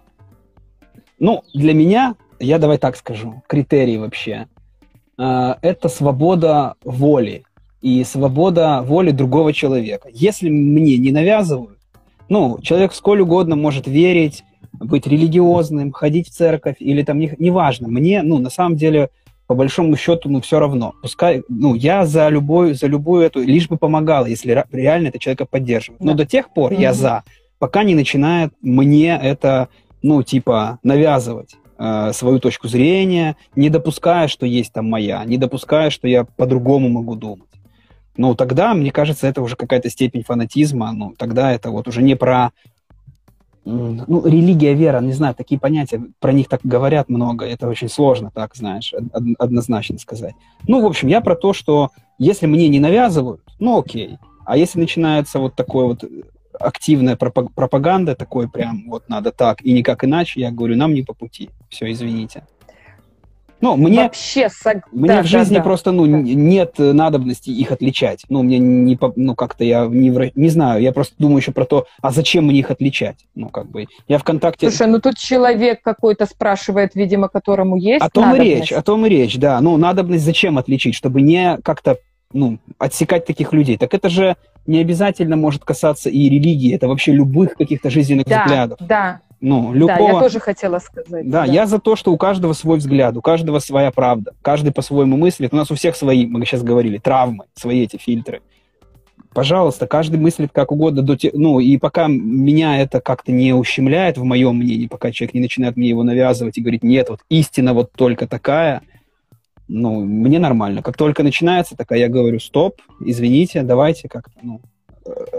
[1.20, 4.46] Ну, для меня, я давай так скажу, критерий вообще,
[5.18, 7.44] э, это свобода воли
[7.82, 10.08] и свобода воли другого человека.
[10.12, 11.78] Если мне не навязывают,
[12.30, 17.92] ну, человек сколь угодно может верить, быть религиозным, ходить в церковь или там, неважно, не
[17.92, 19.10] мне, ну, на самом деле,
[19.46, 20.94] по большому счету, ну, все равно.
[21.02, 25.44] Пускай, ну, я за любую, за любую эту, лишь бы помогала, если реально это человека
[25.44, 26.00] поддерживает.
[26.00, 26.18] Но да.
[26.18, 26.80] до тех пор mm-hmm.
[26.80, 27.24] я за,
[27.58, 29.68] пока не начинает мне это,
[30.02, 35.90] ну, типа, навязывать э, свою точку зрения, не допуская, что есть там моя, не допуская,
[35.90, 37.48] что я по-другому могу думать.
[38.16, 42.16] Ну, тогда, мне кажется, это уже какая-то степень фанатизма, ну, тогда это вот уже не
[42.16, 42.50] про
[43.64, 48.30] ну, религия, вера, не знаю, такие понятия, про них так говорят много, это очень сложно,
[48.34, 48.92] так, знаешь,
[49.38, 50.34] однозначно сказать.
[50.66, 54.80] Ну, в общем, я про то, что если мне не навязывают, ну, окей, а если
[54.80, 56.04] начинается вот такое вот
[56.60, 61.14] активная пропаганда, такой прям вот надо так и никак иначе, я говорю, нам не по
[61.14, 62.44] пути, все, извините.
[63.60, 64.76] Ну, мне, Вообще, сог...
[64.90, 66.18] мне да, в жизни да, просто ну, да.
[66.18, 68.24] нет надобности их отличать.
[68.30, 71.86] Ну, мне не, ну, как-то я не, не знаю, я просто думаю еще про то,
[72.00, 73.26] а зачем мне их отличать?
[73.34, 74.70] Ну, как бы, я ВКонтакте...
[74.70, 78.50] Слушай, ну тут человек какой-то спрашивает, видимо, которому есть О том надобность.
[78.50, 79.60] и речь, о том и речь, да.
[79.60, 80.94] Ну, надобность зачем отличить?
[80.94, 81.98] Чтобы не как-то,
[82.32, 83.76] ну, отсекать таких людей.
[83.76, 88.44] Так это же не обязательно может касаться и религии, это вообще любых каких-то жизненных да,
[88.44, 88.78] взглядов.
[88.80, 89.98] Да, ну, любого...
[89.98, 91.28] Да, я тоже хотела сказать.
[91.28, 94.34] Да, да, я за то, что у каждого свой взгляд, у каждого своя правда.
[94.42, 95.54] Каждый по-своему мыслит.
[95.54, 98.42] У нас у всех свои, мы сейчас говорили, травмы, свои эти фильтры.
[99.32, 101.02] Пожалуйста, каждый мыслит как угодно.
[101.02, 101.30] До те...
[101.32, 105.76] Ну, и пока меня это как-то не ущемляет в моем мнении, пока человек не начинает
[105.76, 108.82] мне его навязывать и говорить, нет, вот истина вот только такая,
[109.72, 110.82] ну, мне нормально.
[110.82, 114.60] Как только начинается такая, я говорю, стоп, извините, давайте как-то, ну,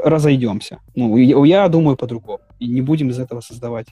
[0.04, 0.80] разойдемся.
[0.96, 2.40] Ну, я думаю по-другому.
[2.58, 3.88] И не будем из этого создавать.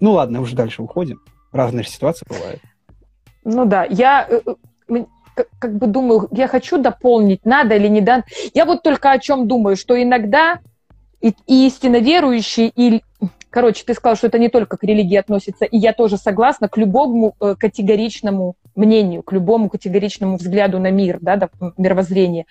[0.00, 1.20] Ну ладно, уже дальше уходим.
[1.52, 2.60] Разные ситуации бывают.
[3.44, 4.40] Ну да, я э,
[4.88, 5.04] э,
[5.58, 8.24] как бы думаю, я хочу дополнить, надо или не надо.
[8.54, 10.58] Я вот только о чем думаю, что иногда
[11.20, 13.02] и, и истинно верующие, и,
[13.50, 16.76] короче, ты сказал, что это не только к религии относится, и я тоже согласна к
[16.76, 22.46] любому э, категоричному мнению, к любому категоричному взгляду на мир, да, мировоззрение.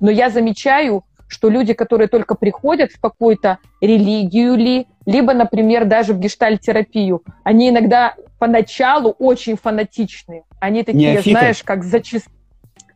[0.00, 6.14] Но я замечаю, что люди, которые только приходят в какую-то религию ли, либо, например, даже
[6.14, 10.44] в гештальтерапию, они иногда поначалу очень фанатичные.
[10.60, 11.30] Они такие, Неофиты.
[11.38, 12.34] знаешь, как за чистоту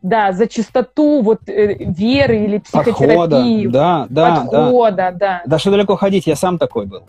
[0.01, 3.65] да, за чистоту вот э, веры или психотерапии.
[3.65, 5.11] Подхода, да, да, подхода, да.
[5.11, 5.41] да.
[5.45, 7.03] Да что далеко ходить, я сам такой был.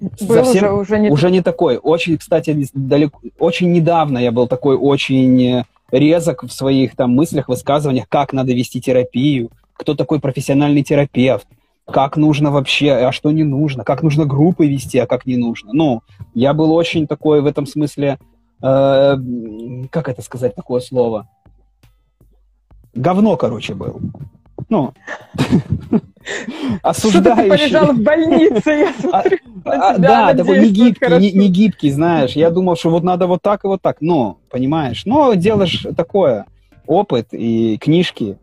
[0.00, 1.76] Был Совсем, уже, уже, не, уже не такой.
[1.76, 8.08] Очень, кстати, далеко, очень недавно я был такой очень резок в своих там мыслях, высказываниях,
[8.08, 11.46] как надо вести терапию, кто такой профессиональный терапевт,
[11.86, 15.72] как нужно вообще, а что не нужно, как нужно группы вести, а как не нужно.
[15.72, 16.02] Ну,
[16.34, 18.18] я был очень такой в этом смысле,
[18.62, 19.16] э,
[19.90, 21.28] как это сказать, такое слово?
[22.94, 24.00] Говно, короче, был.
[24.70, 24.94] Ну,
[26.82, 27.20] осуждающий.
[27.20, 32.32] Что ты полежал в больнице, я смотрю а, Да, такой не гибкий, не гибкий, знаешь.
[32.32, 33.96] Я думал, что вот надо вот так и вот так.
[34.00, 36.46] Но, понимаешь, но делаешь такое,
[36.86, 38.38] опыт и книжки,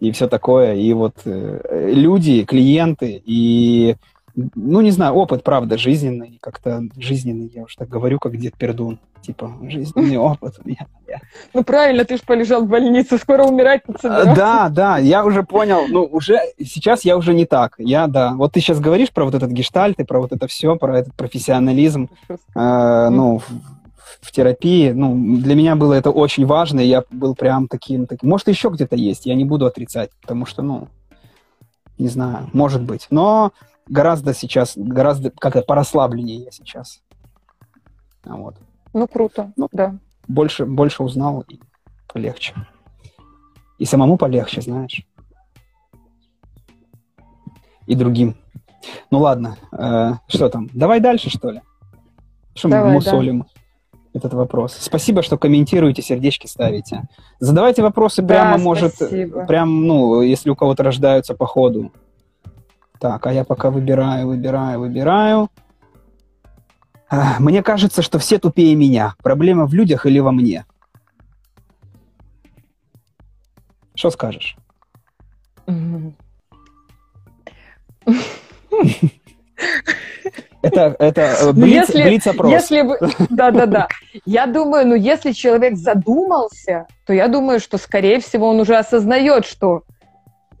[0.00, 0.74] и все такое.
[0.76, 3.96] И вот э, люди, клиенты, и
[4.36, 8.98] ну, не знаю, опыт, правда, жизненный, как-то жизненный, я уж так говорю, как дед Пердун,
[9.22, 10.86] типа, жизненный опыт у меня.
[11.54, 14.34] Ну, правильно, ты же полежал в больнице, скоро умирать собирался.
[14.34, 18.52] Да, да, я уже понял, ну, уже, сейчас я уже не так, я, да, вот
[18.52, 22.10] ты сейчас говоришь про вот этот гештальт и про вот это все, про этот профессионализм,
[22.28, 23.46] э, ну, в,
[24.20, 28.28] в терапии, ну, для меня было это очень важно, и я был прям таким, таким,
[28.28, 30.88] может, еще где-то есть, я не буду отрицать, потому что, ну,
[31.96, 33.52] не знаю, может быть, но
[33.88, 37.02] гораздо сейчас, гораздо как-то порасслабленнее я сейчас.
[38.24, 38.56] А вот.
[38.92, 39.96] Ну, круто, ну, да.
[40.28, 41.60] Больше, больше узнал и
[42.12, 42.54] полегче.
[43.78, 45.06] И самому полегче, знаешь.
[47.86, 48.36] И другим.
[49.10, 50.68] Ну ладно, э, что там?
[50.72, 51.60] Давай дальше, что ли?
[52.54, 53.98] Что Давай, мы мусолим да.
[54.14, 54.76] этот вопрос?
[54.78, 57.02] Спасибо, что комментируете, сердечки ставите.
[57.38, 58.96] Задавайте вопросы да, прямо, может,
[59.46, 61.92] прям, ну, если у кого-то рождаются по ходу.
[62.98, 65.50] Так, а я пока выбираю, выбираю, выбираю.
[67.38, 69.14] Мне кажется, что все тупее меня.
[69.22, 70.64] Проблема в людях или во мне?
[73.94, 74.56] Что скажешь?
[80.62, 82.50] Это, это э, ну, блиц, если, блиц опрос.
[82.50, 82.98] Если бы,
[83.30, 83.88] да, да, да.
[84.24, 89.46] Я думаю, ну, если человек задумался, то я думаю, что, скорее всего, он уже осознает,
[89.46, 89.84] что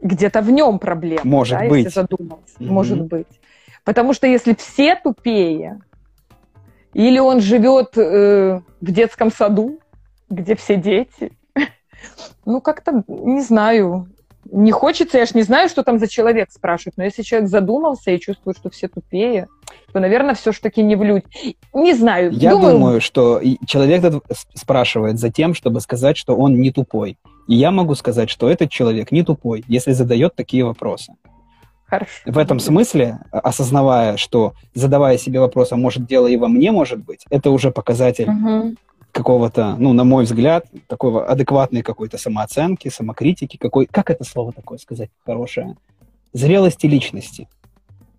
[0.00, 1.22] где-то в нем проблема.
[1.24, 1.84] Может да, быть.
[1.84, 2.54] Если задумался.
[2.58, 2.66] Mm-hmm.
[2.66, 3.40] Может быть.
[3.84, 5.80] Потому что если все тупее,
[6.92, 9.78] или он живет э, в детском саду,
[10.28, 11.32] где все дети,
[12.44, 14.08] ну, как-то, не знаю,
[14.50, 18.10] не хочется, я ж не знаю, что там за человек спрашивает, но если человек задумался
[18.10, 19.48] и чувствует, что все тупее,
[19.92, 21.24] то, наверное, все-таки не в людь.
[21.72, 22.32] Не знаю.
[22.32, 22.72] Я думаю...
[22.74, 24.22] думаю, что человек
[24.54, 27.18] спрашивает за тем, чтобы сказать, что он не тупой.
[27.46, 31.14] И я могу сказать, что этот человек не тупой, если задает такие вопросы.
[31.86, 32.10] Хорошо.
[32.24, 36.98] В этом смысле, осознавая, что задавая себе вопрос, а может дело и во мне может
[37.04, 38.74] быть, это уже показатель угу.
[39.12, 44.78] какого-то, ну, на мой взгляд, такого адекватной какой-то самооценки, самокритики, какой, как это слово такое
[44.78, 45.76] сказать хорошее?
[46.32, 47.48] Зрелости личности.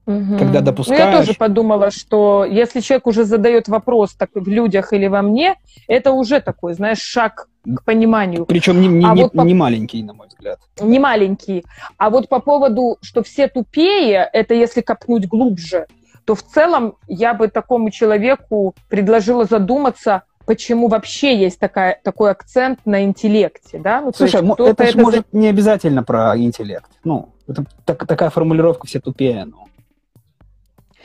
[0.08, 0.38] Угу.
[0.40, 1.04] Когда допускаешь...
[1.04, 5.22] Ну, я тоже подумала, что если человек уже задает вопрос так в людях или во
[5.22, 5.56] мне,
[5.88, 8.46] это уже такой, знаешь, шаг к пониманию.
[8.46, 9.42] Причем не, не, а не, вот по...
[9.42, 10.60] не маленький, на мой взгляд.
[10.80, 11.66] Не маленький.
[11.98, 15.88] А вот по поводу, что все тупее, это если копнуть глубже,
[16.24, 22.80] то в целом я бы такому человеку предложила задуматься, почему вообще есть такая, такой акцент
[22.86, 24.00] на интеллекте, да?
[24.00, 26.90] Ну, Слушай, есть, это, это же может не обязательно про интеллект.
[27.04, 29.68] Ну, это так, такая формулировка все тупее, ну.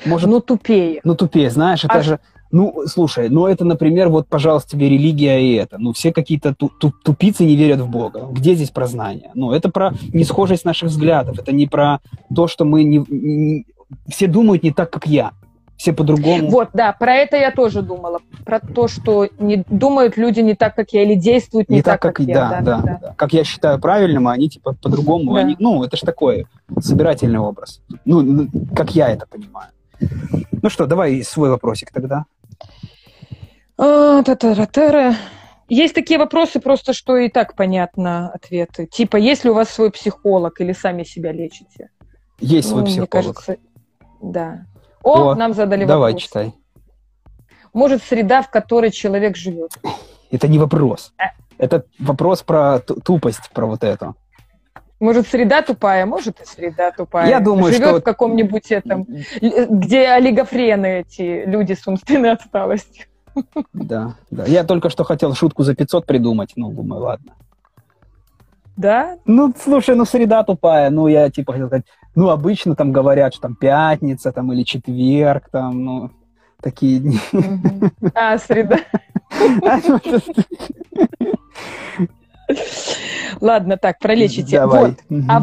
[0.05, 1.01] Может, ну, тупее.
[1.05, 2.03] Ну, тупее, знаешь, это а...
[2.03, 2.21] же...
[2.51, 5.79] Ну, слушай, ну это, например, вот, пожалуйста, тебе религия и это.
[5.79, 8.29] Ну, все какие-то ту ту тупицы не верят в Бога.
[8.31, 9.31] Где здесь про знание?
[9.33, 11.39] Ну, это про несхожесть наших взглядов.
[11.39, 12.01] Это не про
[12.35, 13.65] то, что мы не, не...
[14.07, 15.33] Все думают не так, как я.
[15.79, 16.51] Все по-другому.
[16.51, 18.21] Вот, да, про это я тоже думала.
[18.45, 22.03] Про то, что не думают люди не так, как я, или действуют не, не так,
[22.03, 22.35] так, как, как я.
[22.35, 23.15] Да да, да, да, да.
[23.17, 25.35] Как я считаю правильным, а они типа по-другому.
[25.35, 25.41] Да.
[25.41, 26.47] Они, ну, это же такой
[26.79, 27.81] собирательный образ.
[28.05, 29.71] Ну, как я это понимаю.
[30.63, 32.25] Ну что, давай свой вопросик тогда.
[33.79, 34.23] А,
[35.69, 38.87] есть такие вопросы, просто что и так понятно ответы.
[38.87, 41.91] Типа, есть ли у вас свой психолог или сами себя лечите?
[42.39, 43.15] Есть свой ну, психолог.
[43.15, 43.57] Мне кажется,
[44.21, 44.67] да.
[45.03, 46.31] О, О нам задали давай, вопрос.
[46.33, 46.63] Давай, читай.
[47.73, 49.73] Может, среда, в которой человек живет?
[50.31, 51.13] Это не вопрос.
[51.19, 51.31] А...
[51.59, 54.15] Это вопрос про тупость, про вот это.
[55.03, 57.29] Может, среда тупая, может, и среда тупая.
[57.29, 57.99] Я думаю, Живет что...
[57.99, 59.05] в каком-нибудь этом,
[59.41, 63.07] где олигофрены эти люди с умственной отсталостью.
[63.73, 64.45] Да, да.
[64.45, 67.33] Я только что хотел шутку за 500 придумать, ну, думаю, ладно.
[68.77, 69.17] Да?
[69.25, 73.43] Ну, слушай, ну, среда тупая, ну, я, типа, хотел сказать, ну, обычно там говорят, что
[73.43, 76.11] там пятница, там, или четверг, там, ну,
[76.63, 77.19] такие дни.
[78.15, 78.79] А, среда.
[83.41, 84.65] Ладно, так, пролечите.
[84.67, 84.95] Вот.
[85.29, 85.43] А,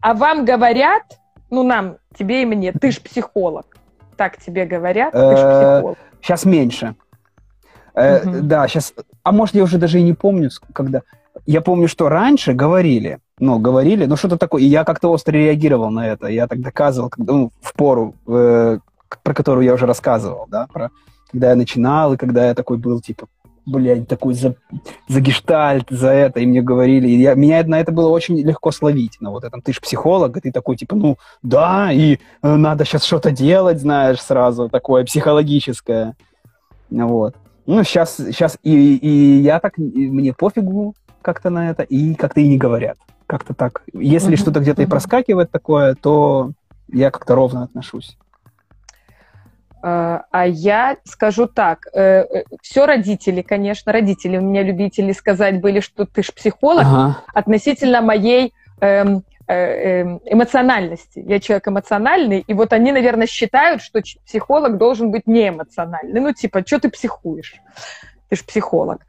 [0.00, 1.02] а вам говорят,
[1.50, 3.66] ну нам, тебе и мне, ты ж психолог.
[4.16, 5.98] Так тебе говорят, ты ж э, психолог.
[6.20, 6.94] Сейчас меньше.
[7.94, 8.42] Угу.
[8.42, 8.94] Да, сейчас.
[9.22, 11.02] А может, я уже даже и не помню, когда.
[11.46, 14.62] Я помню, что раньше говорили, ну, говорили, ну, что-то такое.
[14.62, 16.28] И я как-то остро реагировал на это.
[16.28, 18.78] Я так доказывал, ну, в пору, э,
[19.22, 20.90] про которую я уже рассказывал, да, про
[21.34, 23.26] когда я начинал, и когда я такой был, типа,
[23.66, 24.56] блядь, такой за,
[25.08, 28.70] за гештальт, за это, и мне говорили, и я, меня на это было очень легко
[28.70, 32.54] словить, на вот этом, ты же психолог, и ты такой, типа, ну, да, и э,
[32.54, 36.14] надо сейчас что-то делать, знаешь, сразу, такое психологическое,
[36.90, 37.36] вот.
[37.66, 42.40] Ну, сейчас, сейчас и, и я так, и мне пофигу как-то на это, и как-то
[42.40, 43.82] и не говорят, как-то так.
[43.94, 44.36] Если mm-hmm.
[44.36, 44.86] что-то где-то mm-hmm.
[44.86, 46.52] и проскакивает такое, то
[46.88, 48.18] я как-то ровно отношусь.
[49.86, 51.86] А я скажу так,
[52.62, 57.18] все родители, конечно, родители у меня любители сказать были, что ты ж психолог, ага.
[57.34, 61.22] относительно моей эм, эм, эмоциональности.
[61.26, 66.18] Я человек эмоциональный, и вот они, наверное, считают, что психолог должен быть неэмоциональный.
[66.18, 67.56] Ну, типа, что ты психуешь?
[68.30, 69.00] Ты же психолог.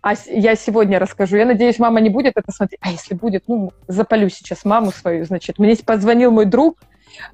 [0.00, 1.36] А я сегодня расскажу.
[1.36, 2.80] Я надеюсь, мама не будет это смотреть.
[2.82, 5.26] А если будет, ну, запалю сейчас маму свою.
[5.26, 6.78] Значит, мне позвонил мой друг,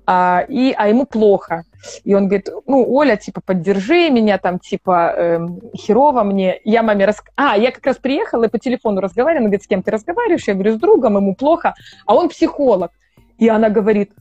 [0.07, 1.65] а, и, а ему плохо.
[2.05, 6.61] И он говорит, ну, Оля, типа, поддержи меня, там, типа, э, херово мне.
[6.65, 7.23] Я маме рас...
[7.37, 9.41] А, я как раз приехала и по телефону разговаривала.
[9.41, 10.47] Она говорит, с кем ты разговариваешь?
[10.47, 11.75] Я говорю, с другом, ему плохо.
[12.07, 12.91] А он психолог.
[13.39, 14.13] И она говорит,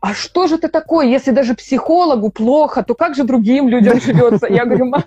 [0.00, 4.46] а что же ты такое, если даже психологу плохо, то как же другим людям живется?
[4.46, 5.04] Я говорю, мама,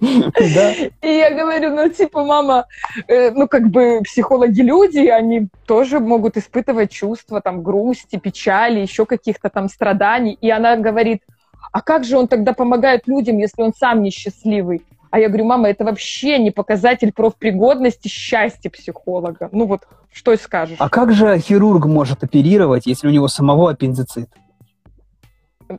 [0.54, 0.72] да.
[1.02, 2.66] И я говорю, ну, типа, мама,
[3.06, 9.04] э, ну, как бы психологи люди, они тоже могут испытывать чувства, там, грусти, печали, еще
[9.04, 10.38] каких-то там страданий.
[10.40, 11.22] И она говорит,
[11.72, 14.82] а как же он тогда помогает людям, если он сам несчастливый?
[15.10, 19.48] А я говорю, мама, это вообще не показатель профпригодности счастья психолога.
[19.52, 19.82] Ну вот,
[20.12, 20.76] что скажешь?
[20.78, 24.30] А как же хирург может оперировать, если у него самого аппендицит?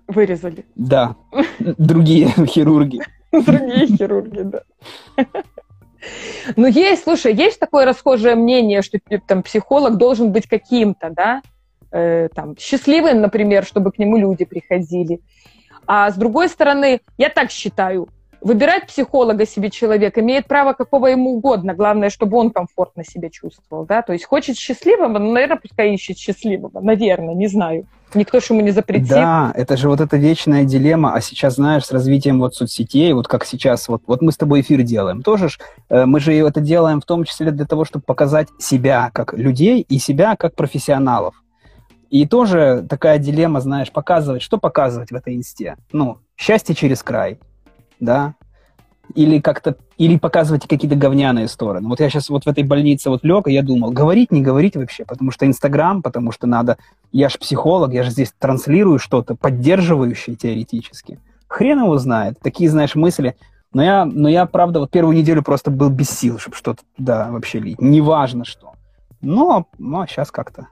[0.07, 0.65] Вырезали.
[0.75, 1.15] Да,
[1.59, 3.01] другие хирурги.
[3.45, 4.63] Другие хирурги, да.
[6.55, 11.43] Ну, есть, слушай, есть такое расхожее мнение, что там психолог должен быть каким-то, да,
[11.91, 15.21] э, там, счастливым, например, чтобы к нему люди приходили.
[15.85, 18.07] А с другой стороны, я так считаю,
[18.41, 21.75] Выбирать психолога себе человек имеет право какого ему угодно.
[21.75, 23.85] Главное, чтобы он комфортно себя чувствовал.
[23.85, 24.01] Да?
[24.01, 26.81] То есть хочет счастливого, ну, наверное, пускай ищет счастливого.
[26.81, 27.85] Наверное, не знаю.
[28.15, 29.09] Никто же ему не запретит.
[29.09, 31.13] Да, это же вот эта вечная дилемма.
[31.13, 34.61] А сейчас, знаешь, с развитием вот соцсетей, вот как сейчас, вот, вот мы с тобой
[34.61, 35.21] эфир делаем.
[35.21, 39.09] Тоже ж, э, мы же это делаем в том числе для того, чтобы показать себя
[39.13, 41.35] как людей и себя как профессионалов.
[42.09, 45.77] И тоже такая дилемма, знаешь, показывать, что показывать в этой инсте.
[45.91, 47.39] Ну, счастье через край
[48.01, 48.33] да,
[49.11, 51.87] или как-то, или показывать какие-то говняные стороны.
[51.87, 54.75] Вот я сейчас вот в этой больнице вот лег, и я думал, говорить, не говорить
[54.75, 56.77] вообще, потому что Инстаграм, потому что надо,
[57.11, 61.19] я же психолог, я же здесь транслирую что-то поддерживающее теоретически.
[61.47, 63.35] Хрен его знает, такие, знаешь, мысли.
[63.73, 67.29] Но я, но я, правда, вот первую неделю просто был без сил, чтобы что-то, да,
[67.31, 67.79] вообще лить.
[67.79, 68.73] Неважно что.
[69.21, 70.67] Но, но сейчас как-то.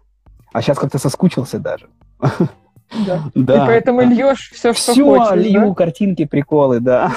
[0.52, 1.88] А сейчас как-то соскучился даже.
[3.06, 3.24] Да.
[3.36, 3.64] да.
[3.64, 5.28] И поэтому льешь все, что все хочешь.
[5.28, 5.76] Все лью, да?
[5.76, 7.12] картинки, приколы, да.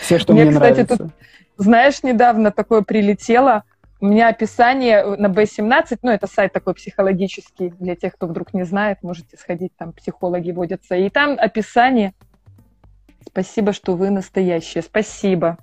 [0.00, 0.96] Все, что мне, кстати, нравится.
[0.96, 1.10] Тут,
[1.56, 3.64] знаешь, недавно такое прилетело.
[4.00, 8.64] У меня описание на B17, ну, это сайт такой психологический, для тех, кто вдруг не
[8.64, 10.96] знает, можете сходить, там психологи водятся.
[10.96, 12.14] И там описание
[13.26, 14.82] «Спасибо, что вы настоящие».
[14.82, 15.58] Спасибо.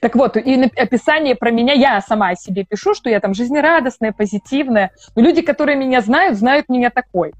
[0.00, 4.12] Так вот, и описание про меня, я сама о себе пишу, что я там жизнерадостная,
[4.12, 4.90] позитивная.
[5.14, 7.32] Но люди, которые меня знают, знают меня такой.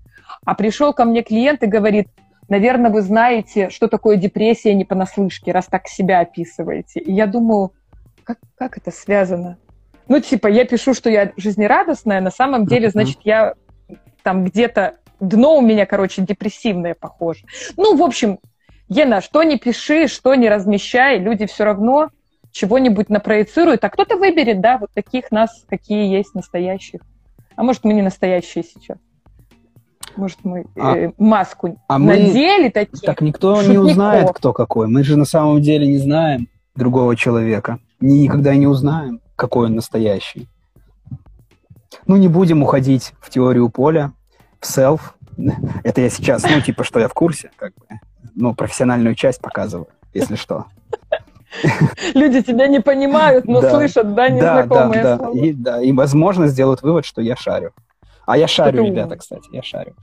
[0.44, 2.08] А пришел ко мне клиент и говорит,
[2.48, 7.00] наверное, вы знаете, что такое депрессия не понаслышке, раз так себя описываете.
[7.00, 7.72] И я думаю,
[8.24, 9.58] как, как это связано?
[10.08, 13.54] Ну, типа, я пишу, что я жизнерадостная, на самом деле, значит, я
[14.22, 17.44] там где-то дно у меня, короче, депрессивное похоже.
[17.76, 18.38] Ну, в общем,
[18.92, 22.10] Ена, что не пиши, что не размещай, люди все равно
[22.50, 27.00] чего-нибудь напроецируют, а кто-то выберет, да, вот таких нас, какие есть настоящих.
[27.56, 28.98] А может, мы не настоящие сейчас.
[30.16, 32.70] Может, мы а, э, маску а надели мы...
[32.70, 33.06] такие.
[33.06, 33.72] Так никто шутников.
[33.72, 34.86] не узнает, кто какой.
[34.86, 37.78] Мы же на самом деле не знаем другого человека.
[38.00, 40.48] Никогда не узнаем, какой он настоящий.
[42.06, 44.12] Ну, не будем уходить в теорию поля,
[44.60, 45.14] в селф.
[45.84, 47.86] Это я сейчас, ну, типа, что я в курсе, как бы
[48.34, 50.66] ну, профессиональную часть показываю, если что.
[52.14, 55.38] Люди тебя не понимают, но слышат, да, незнакомые да, да, слова.
[55.38, 57.72] И, да, и, возможно, сделают вывод, что я шарю.
[58.24, 59.94] А я шарю, ребята, кстати, я шарю.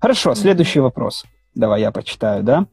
[0.00, 1.24] Хорошо, следующий вопрос.
[1.54, 2.66] Давай я прочитаю, да?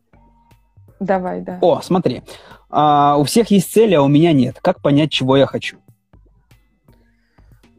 [0.99, 1.57] Давай, да.
[1.61, 2.23] О, смотри.
[2.69, 4.59] А, у всех есть цели, а у меня нет.
[4.61, 5.77] Как понять, чего я хочу?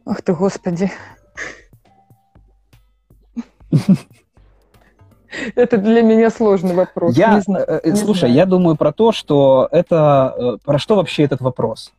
[0.05, 0.91] Ах ты, Господи.
[5.55, 7.15] Это для меня сложный вопрос.
[7.15, 8.33] Я, не знаю, э, не слушай, знаю.
[8.33, 10.33] я думаю про то, что это...
[10.37, 11.93] Э, про что вообще этот вопрос?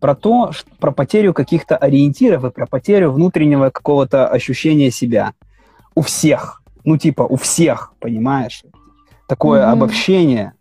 [0.00, 5.32] Про то, про потерю каких-то ориентиров и про потерю внутреннего какого-то ощущения себя.
[5.94, 6.62] У всех.
[6.84, 8.62] Ну, типа, у всех, понимаешь?
[9.28, 9.72] Такое mm-hmm.
[9.72, 10.52] обобщение.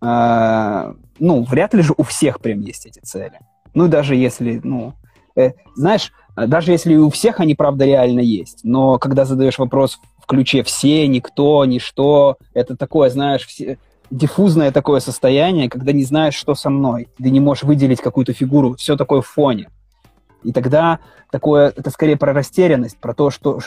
[0.00, 3.38] Э, ну, вряд ли же у всех прям есть эти цели.
[3.74, 4.94] Ну, даже если, ну...
[5.36, 10.62] Э, знаешь, даже если у всех они, правда, реально есть, но когда задаешь вопрос ключе
[10.62, 12.36] все, никто, ничто.
[12.54, 13.78] Это такое, знаешь, все,
[14.10, 17.08] диффузное такое состояние, когда не знаешь, что со мной.
[17.18, 19.68] Ты не можешь выделить какую-то фигуру, все такое в фоне.
[20.44, 21.00] И тогда
[21.30, 23.58] такое, это скорее про растерянность, про то, что,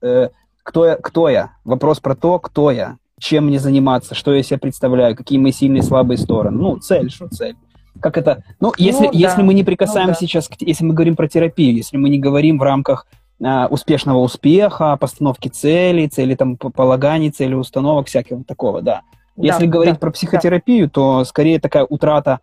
[0.00, 0.28] э,
[0.62, 1.50] кто я, кто я.
[1.64, 5.80] Вопрос про то, кто я, чем мне заниматься, что я себе представляю, какие мои сильные
[5.80, 6.56] и слабые стороны.
[6.56, 7.56] Ну, цель, что цель.
[8.00, 8.44] Как это?
[8.60, 9.18] Ну, если, ну, да.
[9.18, 10.26] если мы не прикасаемся ну, да.
[10.26, 13.06] сейчас, если мы говорим про терапию, если мы не говорим в рамках
[13.38, 19.02] успешного успеха, постановки целей, цели там полаганий, цели установок, всякого такого, да.
[19.36, 20.90] Если да, говорить да, про психотерапию, да.
[20.92, 22.40] то скорее такая утрата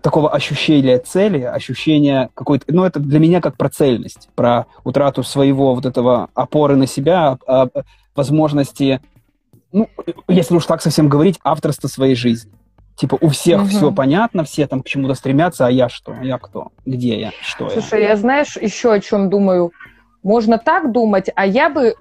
[0.00, 2.66] такого ощущения цели, ощущения какой-то...
[2.68, 7.38] Ну, это для меня как про цельность, про утрату своего вот этого опоры на себя,
[7.46, 7.68] а,
[8.14, 9.00] возможности,
[9.72, 9.88] ну,
[10.28, 12.52] если уж так совсем говорить, авторства своей жизни.
[12.96, 13.68] Типа у всех угу.
[13.68, 16.14] все понятно, все там к чему-то стремятся, а я что?
[16.20, 16.72] Я кто?
[16.84, 17.32] Где я?
[17.42, 18.08] Что Слушай, я?
[18.10, 19.72] я знаешь еще о чем думаю?
[20.22, 21.94] Можно так думать, а я бы,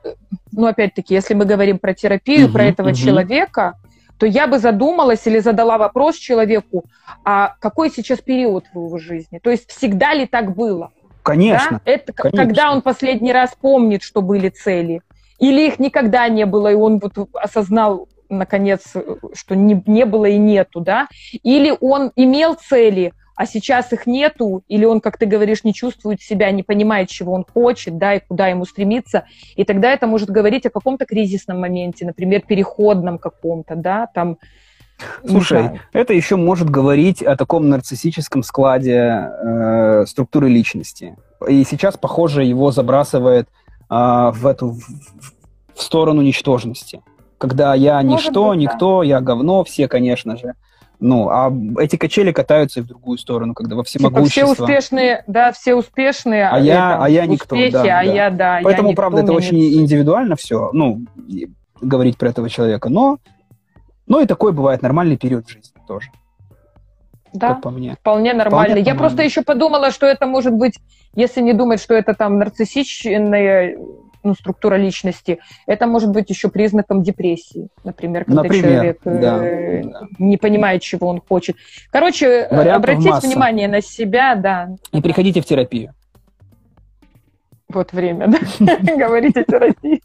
[0.52, 2.96] ну, опять-таки, если мы говорим про терапию, угу, про этого угу.
[2.96, 3.76] человека,
[4.18, 6.86] то я бы задумалась или задала вопрос человеку,
[7.24, 9.40] а какой сейчас период в его жизни?
[9.40, 10.92] То есть всегда ли так было?
[11.24, 11.82] Конечно.
[11.86, 11.92] Да?
[11.92, 12.46] Это конечно.
[12.46, 15.02] когда он последний раз помнит, что были цели?
[15.40, 18.94] Или их никогда не было, и он вот осознал, наконец,
[19.34, 21.08] что не, не было и нету, да?
[21.44, 26.22] Или он имел цели, а сейчас их нету, или он, как ты говоришь, не чувствует
[26.22, 29.26] себя, не понимает, чего он хочет, да, и куда ему стремиться,
[29.56, 34.40] и тогда это может говорить о каком-то кризисном моменте, например, переходном каком-то, да, там,
[35.24, 41.16] Слушай, это еще может говорить о таком нарциссическом складе э, структуры личности.
[41.48, 43.52] И сейчас, похоже, его забрасывает э,
[43.92, 44.82] в эту в,
[45.76, 47.04] в сторону ничтожности.
[47.38, 49.06] Когда я ничто, быть, никто, да.
[49.06, 50.56] я говно, все, конечно же.
[51.00, 54.42] Ну, а эти качели катаются и в другую сторону, когда во всемогущество.
[54.42, 56.48] Типа все успешные, да, все успешные.
[56.48, 58.02] А, я, а я никто, успехи, да, а да.
[58.02, 58.60] я, да.
[58.64, 59.74] Поэтому, я правда, это очень нет.
[59.74, 61.02] индивидуально все, ну,
[61.80, 63.20] говорить про этого человека, но,
[64.08, 66.10] но и такой бывает нормальный период в жизни тоже.
[67.34, 67.96] Да, как по мне.
[68.00, 68.74] вполне нормально.
[68.74, 70.80] Вполне я просто еще подумала, что это может быть,
[71.14, 73.78] если не думать, что это там нарциссичные
[74.24, 79.84] ну, структура личности, это может быть еще признаком депрессии, например, когда например, человек да, э,
[80.20, 81.56] не понимает, чего он хочет.
[81.92, 83.28] Короче, Вариантов обратить масса.
[83.28, 84.70] внимание на себя, да.
[84.92, 85.94] И приходите в терапию.
[87.70, 88.78] Вот время, да?
[88.98, 90.02] Говорить о терапии.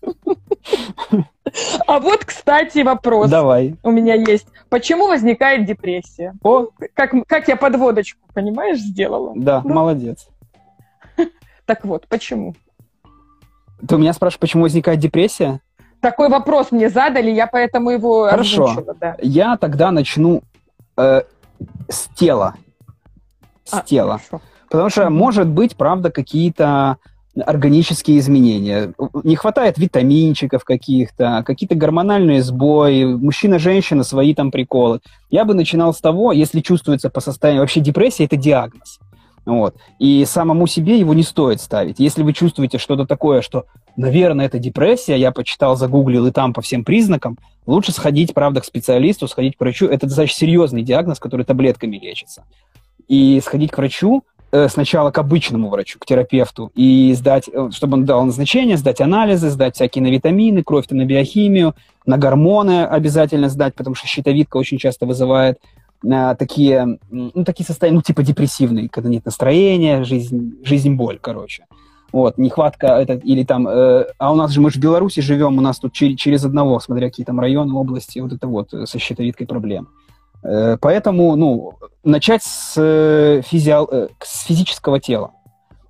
[1.86, 3.30] А вот, кстати, вопрос.
[3.30, 3.76] Давай.
[3.82, 4.46] У меня есть.
[4.68, 6.34] Почему возникает депрессия?
[6.42, 6.68] О!
[6.94, 9.32] Как, как я подводочку, понимаешь, сделала?
[9.36, 10.28] Да, да, молодец.
[11.66, 12.54] Так вот, почему?
[13.86, 15.60] Ты у меня спрашиваешь, почему возникает депрессия?
[16.00, 18.64] Такой вопрос мне задали, я поэтому его Хорошо.
[18.64, 19.16] Озвучила, да.
[19.22, 20.42] Я тогда начну
[20.96, 21.22] э,
[21.88, 22.54] с тела.
[23.64, 24.18] С а, тела.
[24.18, 24.40] Хорошо.
[24.68, 26.96] Потому что, может быть, правда, какие-то
[27.46, 28.92] органические изменения.
[29.22, 35.00] Не хватает витаминчиков каких-то, какие-то гормональные сбои, мужчина-женщина, свои там приколы.
[35.30, 37.62] Я бы начинал с того, если чувствуется по состоянию...
[37.62, 38.98] Вообще депрессия– это диагноз.
[39.44, 39.76] Вот.
[39.98, 41.98] И самому себе его не стоит ставить.
[41.98, 43.64] Если вы чувствуете что-то такое, что,
[43.96, 48.64] наверное, это депрессия, я почитал, загуглил, и там по всем признакам, лучше сходить, правда, к
[48.64, 49.86] специалисту, сходить к врачу.
[49.86, 52.44] Это достаточно серьезный диагноз, который таблетками лечится.
[53.08, 54.22] И сходить к врачу,
[54.52, 59.00] э, сначала к обычному врачу, к терапевту, и сдать, э, чтобы он дал назначение, сдать
[59.00, 61.74] анализы, сдать всякие на витамины, кровь-то на биохимию,
[62.06, 65.58] на гормоны обязательно сдать, потому что щитовидка очень часто вызывает
[66.04, 71.66] э, такие, ну, такие состояния, ну, типа депрессивные, когда нет настроения, жизнь, жизнь боль, короче.
[72.12, 75.56] Вот, нехватка, это, или там, э, а у нас же, мы же в Беларуси живем,
[75.56, 78.86] у нас тут через, через одного, смотря какие там районы, области, вот это вот, э,
[78.86, 79.88] со щитовидкой проблем.
[80.42, 81.74] Э, поэтому, ну,
[82.04, 85.32] начать с, э, физиал, э, с физического тела,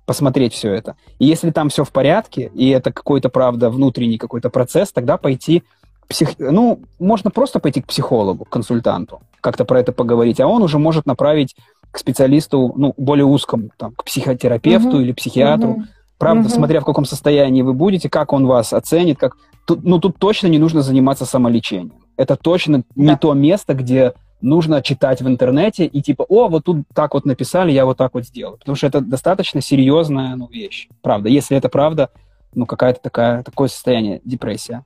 [0.05, 0.95] посмотреть все это.
[1.19, 5.63] И если там все в порядке, и это какой-то, правда, внутренний какой-то процесс, тогда пойти
[6.07, 6.37] псих...
[6.39, 10.79] ну, можно просто пойти к психологу, к консультанту, как-то про это поговорить, а он уже
[10.79, 11.55] может направить
[11.91, 15.01] к специалисту, ну, более узкому, там, к психотерапевту uh-huh.
[15.01, 15.69] или психиатру.
[15.69, 15.83] Uh-huh.
[16.17, 16.53] Правда, uh-huh.
[16.53, 19.37] смотря в каком состоянии вы будете, как он вас оценит, как...
[19.65, 21.93] Тут, ну, тут точно не нужно заниматься самолечением.
[22.17, 22.83] Это точно да.
[22.95, 27.25] не то место, где нужно читать в интернете и типа, о, вот тут так вот
[27.25, 28.57] написали, я вот так вот сделал.
[28.57, 30.89] Потому что это достаточно серьезная ну, вещь.
[31.01, 32.09] Правда, если это правда,
[32.53, 34.83] ну, какая-то такая, такое состояние, депрессия.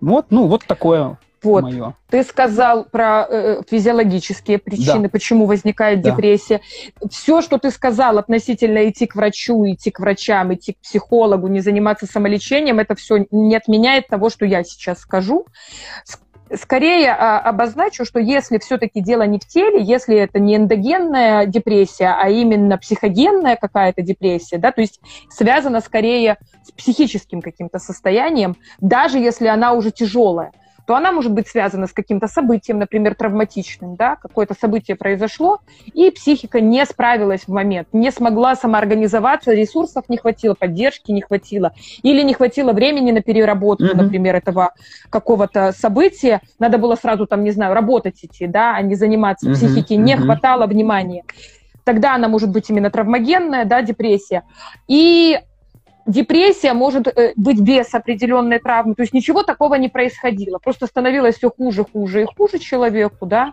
[0.00, 1.62] Вот, ну, вот такое вот.
[1.62, 1.94] мое.
[2.08, 5.08] Ты сказал про э, физиологические причины, да.
[5.08, 6.10] почему возникает да.
[6.10, 6.60] депрессия.
[7.10, 11.60] Все, что ты сказал относительно идти к врачу, идти к врачам, идти к психологу, не
[11.60, 15.46] заниматься самолечением, это все не отменяет того, что я сейчас скажу.
[16.54, 22.14] Скорее а, обозначу, что если все-таки дело не в теле, если это не эндогенная депрессия,
[22.18, 29.18] а именно психогенная какая-то депрессия, да, то есть связана скорее с психическим каким-то состоянием, даже
[29.18, 30.52] если она уже тяжелая.
[30.88, 35.60] То она может быть связана с каким-то событием, например, травматичным, да, какое-то событие произошло,
[35.92, 41.74] и психика не справилась в момент, не смогла самоорганизоваться, ресурсов не хватило, поддержки не хватило,
[42.02, 43.96] или не хватило времени на переработку, mm-hmm.
[43.96, 44.72] например, этого
[45.10, 49.54] какого-то события, надо было сразу там, не знаю, работать идти, да, а не заниматься mm-hmm.
[49.56, 50.22] психике, не mm-hmm.
[50.22, 51.24] хватало внимания
[51.84, 54.42] тогда она может быть именно травмогенная, да, депрессия.
[54.88, 55.38] И
[56.08, 61.36] депрессия может э, быть без определенной травмы, то есть ничего такого не происходило, просто становилось
[61.36, 63.52] все хуже, хуже и хуже человеку, да.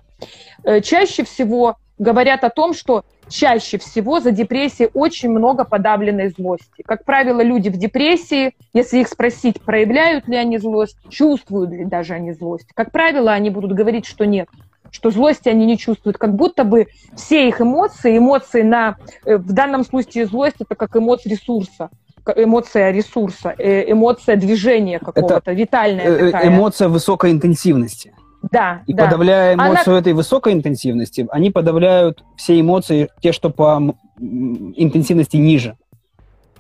[0.64, 6.84] Э, чаще всего говорят о том, что чаще всего за депрессией очень много подавленной злости.
[6.86, 12.14] Как правило, люди в депрессии, если их спросить, проявляют ли они злость, чувствуют ли даже
[12.14, 14.48] они злость, как правило, они будут говорить, что нет
[14.92, 16.88] что злости они не чувствуют, как будто бы
[17.18, 18.96] все их эмоции, эмоции на,
[19.26, 21.90] э, в данном случае злость, это как эмоция ресурса,
[22.36, 26.48] эмоция ресурса, э, эмоция движения какого-то, витальная э, такая.
[26.48, 28.14] Эмоция высокой интенсивности.
[28.52, 29.06] Да, и да.
[29.06, 30.00] подавляя эмоцию Она...
[30.00, 35.78] этой высокой интенсивности, они подавляют все эмоции, те, что по интенсивности ниже.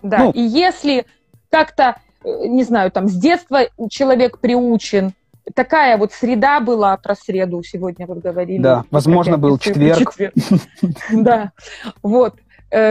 [0.01, 1.05] Да, ну, и если
[1.49, 5.13] как-то, не знаю, там с детства человек приучен
[5.53, 8.61] такая вот среда была про среду сегодня вот говорили.
[8.61, 10.16] Да, возможно, был четверг.
[11.11, 11.51] Да,
[12.01, 12.45] вот э,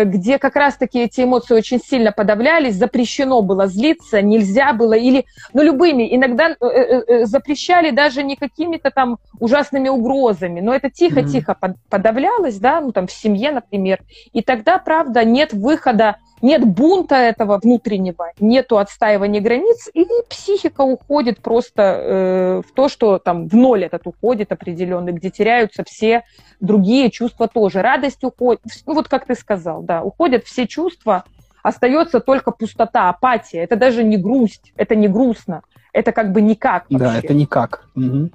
[0.04, 5.62] где как раз-таки эти эмоции очень сильно подавлялись, запрещено было злиться, нельзя было, или, ну,
[5.62, 11.74] любыми, иногда э, э, запрещали даже не какими-то там ужасными угрозами, но это тихо-тихо mm-hmm.
[11.90, 14.00] подавлялось, да, ну, там, в семье, например,
[14.32, 21.40] и тогда, правда, нет выхода нет бунта этого внутреннего, нету отстаивания границ, и психика уходит
[21.40, 26.22] просто э, в то, что там в ноль этот уходит определенный, где теряются все
[26.60, 27.80] другие чувства тоже.
[27.80, 31.24] Радость уходит, ну вот как ты сказал, да, уходят все чувства,
[31.62, 33.58] остается только пустота, апатия.
[33.62, 35.62] Это даже не грусть, это не грустно,
[35.92, 36.86] это как бы никак.
[36.90, 36.98] Вообще.
[36.98, 37.88] Да, это никак.
[37.94, 38.30] Угу.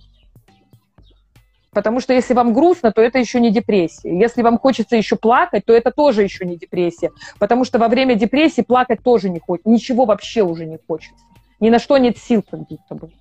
[1.72, 4.18] Потому что если вам грустно, то это еще не депрессия.
[4.18, 7.12] Если вам хочется еще плакать, то это тоже еще не депрессия.
[7.38, 9.70] Потому что во время депрессии плакать тоже не хочется.
[9.70, 11.24] Ничего вообще уже не хочется.
[11.60, 13.12] Ни на что нет сил, как будто бы.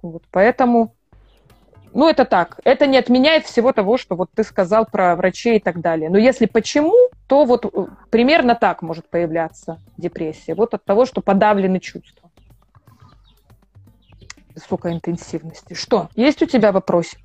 [0.00, 0.94] Вот, поэтому,
[1.94, 2.58] ну, это так.
[2.64, 6.10] Это не отменяет всего того, что вот ты сказал про врачей и так далее.
[6.10, 6.94] Но если почему,
[7.26, 10.54] то вот э, примерно так может появляться депрессия.
[10.54, 12.30] Вот от того, что подавлены чувства
[14.54, 15.74] высокой интенсивности.
[15.74, 17.20] Что, есть у тебя вопросик?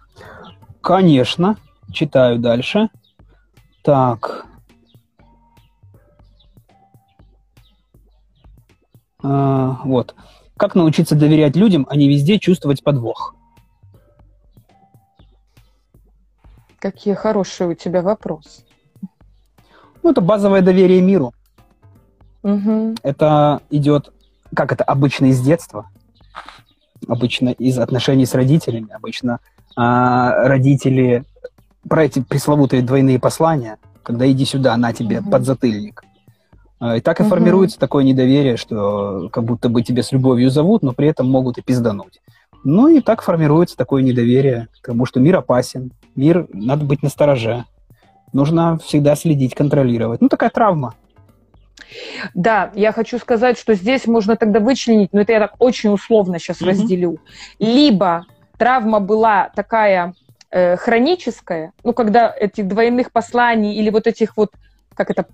[0.82, 1.58] Конечно.
[1.92, 2.90] Читаю дальше.
[3.82, 4.46] Так.
[9.24, 10.16] А, вот.
[10.58, 13.36] Как научиться доверять людям, а не везде чувствовать подвох?
[16.80, 18.62] Какие хорошие у тебя вопросы.
[20.04, 21.34] Ну, это базовое доверие миру.
[22.44, 22.96] Угу.
[23.04, 24.14] Это идет,
[24.56, 25.90] как это обычно из детства,
[27.08, 29.40] обычно из отношений с родителями, обычно
[29.76, 31.24] а, родители
[31.88, 35.30] про эти пресловутые двойные послания, когда иди сюда, на тебе угу.
[35.30, 36.04] подзатыльник.
[36.80, 37.30] А, и так и угу.
[37.30, 41.58] формируется такое недоверие, что как будто бы тебя с любовью зовут, но при этом могут
[41.58, 42.22] и пиздануть.
[42.70, 47.64] Ну и так формируется такое недоверие к тому, что мир опасен, мир надо быть настороже,
[48.34, 50.20] нужно всегда следить, контролировать.
[50.20, 50.94] Ну такая травма.
[52.34, 56.40] Да, я хочу сказать, что здесь можно тогда вычленить, но это я так очень условно
[56.40, 57.20] сейчас mm разделю.
[57.58, 58.26] Либо
[58.58, 60.14] травма была такая
[60.52, 64.50] э, хроническая, ну, когда этих двойных посланий или вот этих вот,
[64.94, 65.26] как это,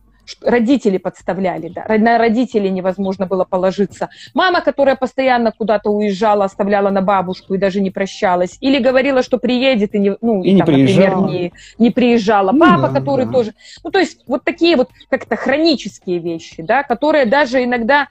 [0.41, 4.09] родители подставляли, да, на родителей невозможно было положиться.
[4.33, 9.37] Мама, которая постоянно куда-то уезжала, оставляла на бабушку и даже не прощалась, или говорила, что
[9.37, 12.51] приедет и не, ну, и там, не например, не, не приезжала.
[12.51, 13.31] Ну, Папа, да, который да.
[13.31, 13.53] тоже,
[13.83, 18.07] ну, то есть вот такие вот как-то хронические вещи, да, которые даже иногда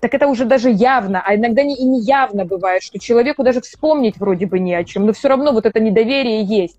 [0.00, 3.62] так это уже даже явно, а иногда не, и не явно бывает, что человеку даже
[3.62, 6.76] вспомнить вроде бы не о чем, но все равно вот это недоверие есть.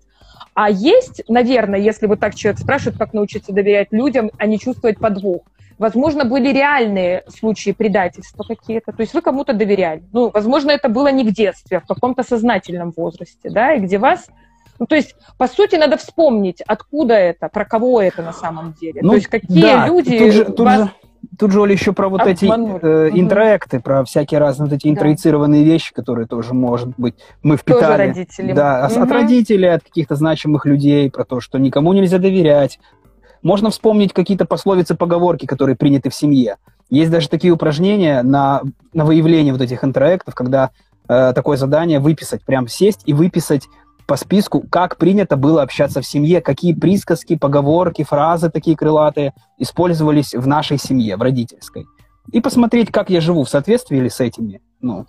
[0.56, 4.98] А есть, наверное, если вот так человек спрашивает, как научиться доверять людям, а не чувствовать
[4.98, 5.42] подвох.
[5.78, 8.92] Возможно, были реальные случаи предательства какие-то.
[8.92, 10.02] То есть вы кому-то доверяли.
[10.14, 13.98] Ну, возможно, это было не в детстве, а в каком-то сознательном возрасте, да, и где
[13.98, 14.28] вас
[14.78, 19.00] ну, то есть, по сути, надо вспомнить, откуда это, про кого это на самом деле.
[19.02, 20.80] Ну, то есть, какие да, люди тут же, тут вас...
[20.80, 20.90] же
[21.38, 22.76] Тут же, Оля, еще про вот Обманули.
[22.76, 24.90] эти э, интроекты, про всякие разные вот эти да.
[24.90, 27.82] интроицированные вещи, которые тоже, может быть, мы впитали.
[27.82, 28.52] Тоже родители.
[28.52, 29.02] Да, угу.
[29.02, 32.78] от родителей, от каких-то значимых людей, про то, что никому нельзя доверять.
[33.42, 36.56] Можно вспомнить какие-то пословицы, поговорки, которые приняты в семье.
[36.90, 38.62] Есть даже такие упражнения на,
[38.92, 40.70] на выявление вот этих интроектов, когда
[41.08, 43.68] э, такое задание выписать, прям сесть и выписать
[44.06, 50.34] по списку, как принято было общаться в семье, какие присказки, поговорки, фразы такие крылатые использовались
[50.34, 51.86] в нашей семье, в родительской.
[52.32, 55.06] И посмотреть, как я живу, в соответствии ли с этими ну,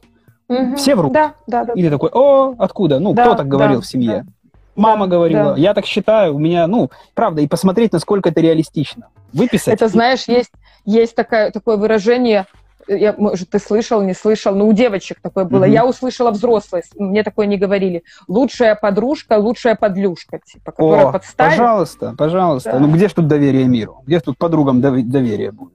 [0.49, 0.75] Мгм.
[0.77, 1.11] Все врут.
[1.11, 1.73] Да, да, да.
[1.73, 2.99] И ты такой, о, откуда?
[2.99, 4.23] Ну, Да, кто так говорил да, в семье?
[4.25, 4.51] да.
[4.77, 5.57] Мама Да, говорила, да.
[5.57, 9.09] я так считаю, у меня, ну, правда, и посмотреть, насколько это реалистично.
[9.33, 9.73] Выписать.
[9.73, 10.51] Это, знаешь, есть,
[10.85, 12.45] есть такая, такое выражение,
[12.87, 15.63] я, может, ты слышал, не слышал, но у девочек такое было.
[15.65, 15.71] Мгм.
[15.73, 18.03] Я услышала взрослые, мне такое не говорили.
[18.27, 21.57] Лучшая подружка, лучшая подлюшка, типа, которая О, подставит.
[21.57, 22.71] пожалуйста, пожалуйста.
[22.73, 22.79] Да.
[22.79, 24.01] Ну, где ж тут доверие миру?
[24.05, 25.73] Где ж тут подругам дов- доверие будет?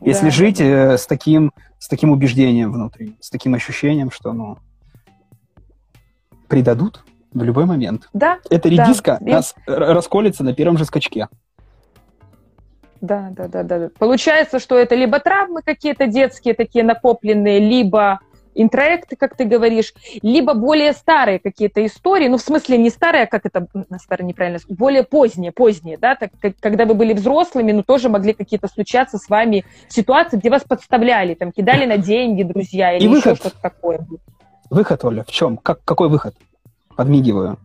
[0.00, 0.30] Если Да.
[0.30, 4.58] жить э, с таким, с таким убеждением внутри, с таким ощущением, что, ну,
[6.48, 8.08] предадут в любой момент.
[8.12, 8.84] Да, Эта Да.
[8.84, 11.28] редиска И- нас р- расколется на первом же скачке.
[13.00, 13.90] Да, да, да, да.
[13.98, 18.20] Получается, что это либо травмы какие-то детские, такие накопленные, либо
[18.54, 23.26] интроекты, как ты говоришь, либо более старые какие-то истории, ну, в смысле, не старые, а
[23.28, 23.68] как это,
[24.02, 28.32] старые неправильно, более поздние, поздние, да, так, как- когда вы были взрослыми, ну, тоже могли
[28.32, 33.06] какие-то случаться с вами ситуации, где вас подставляли, там, кидали на деньги друзья или И
[33.06, 33.36] еще выход.
[33.38, 34.00] что-то такое.
[34.70, 35.56] Выход, Оля, в чем?
[35.56, 36.34] Как, какой выход?
[36.96, 37.58] Подмигиваю.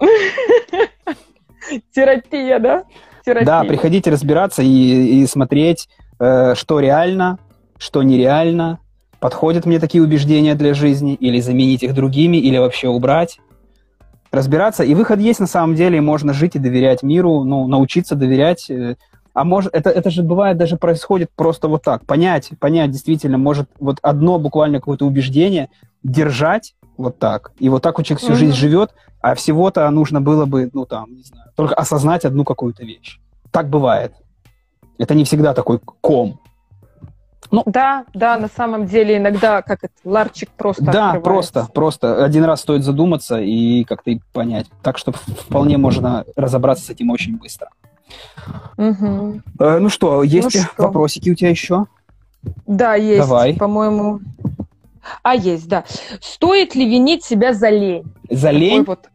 [1.94, 2.84] Терапия, да?
[3.24, 3.46] Терапия.
[3.46, 7.38] Да, приходите разбираться и, и смотреть, э, что реально,
[7.78, 8.78] что нереально,
[9.20, 13.38] подходят мне такие убеждения для жизни, или заменить их другими, или вообще убрать.
[14.32, 14.82] Разбираться.
[14.82, 18.68] И выход есть на самом деле, можно жить и доверять миру, ну, научиться доверять.
[18.70, 18.96] э,
[19.34, 22.04] А может, это, это же бывает, даже происходит просто вот так.
[22.06, 25.68] Понять, понять действительно, может вот одно буквально какое-то убеждение
[26.02, 27.52] держать вот так.
[27.58, 28.38] И вот так человек всю Мгм.
[28.38, 32.84] жизнь живет, а всего-то нужно было бы, ну там, не знаю, только осознать одну какую-то
[32.84, 33.20] вещь.
[33.50, 34.14] Так бывает.
[34.98, 36.40] Это не всегда такой ком.
[37.66, 41.22] Да, да, на самом деле иногда, как это, ларчик просто да, открывается.
[41.22, 42.24] просто, просто.
[42.24, 44.68] Один раз стоит задуматься и как-то и понять.
[44.82, 47.68] Так что вполне можно разобраться с этим очень быстро.
[48.78, 49.42] Мгм.
[49.58, 50.82] Э, ну что, есть что?
[50.84, 51.86] вопросики у тебя еще?
[52.66, 53.54] Да, есть, Давай.
[53.54, 54.20] по-моему.
[55.22, 55.84] А, есть, да.
[56.20, 58.04] Стоит ли винить себя за лень?
[58.30, 58.84] За Такой лень?
[58.84, 59.08] вот-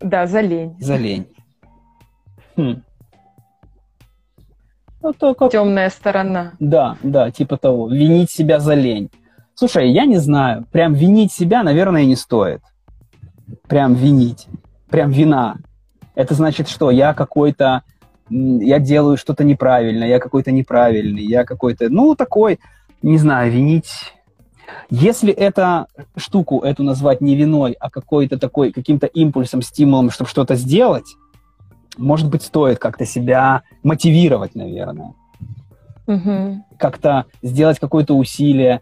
[0.00, 0.76] Да, за лень.
[0.80, 1.26] За лень.
[2.56, 2.82] Хм.
[5.02, 5.50] Ну, то как...
[5.52, 6.52] Темная сторона.
[6.60, 7.88] Да, да, типа того.
[7.88, 9.10] Винить себя за лень.
[9.54, 10.66] Слушай, я не знаю.
[10.72, 12.62] Прям винить себя, наверное, не стоит.
[13.68, 14.46] Прям винить.
[14.88, 15.56] Прям вина.
[16.14, 17.82] Это значит, что я какой-то...
[18.30, 21.90] Я делаю что-то неправильно, я какой-то неправильный, я какой-то...
[21.90, 22.58] Ну, такой,
[23.02, 24.14] не знаю, винить...
[24.90, 25.86] Если эту
[26.16, 31.16] штуку, эту назвать не виной, а какой-то такой, каким-то импульсом, стимулом, чтобы что-то сделать,
[31.96, 35.14] может быть, стоит как-то себя мотивировать, наверное
[36.06, 36.64] Мгм.
[36.78, 38.80] как-то сделать какое-то усилие,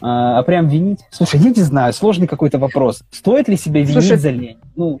[0.00, 1.00] а а прям винить.
[1.10, 3.02] Слушай, я не знаю, сложный какой-то вопрос.
[3.10, 4.58] Стоит ли себя винить Слушай, за лень?
[4.76, 5.00] Ну,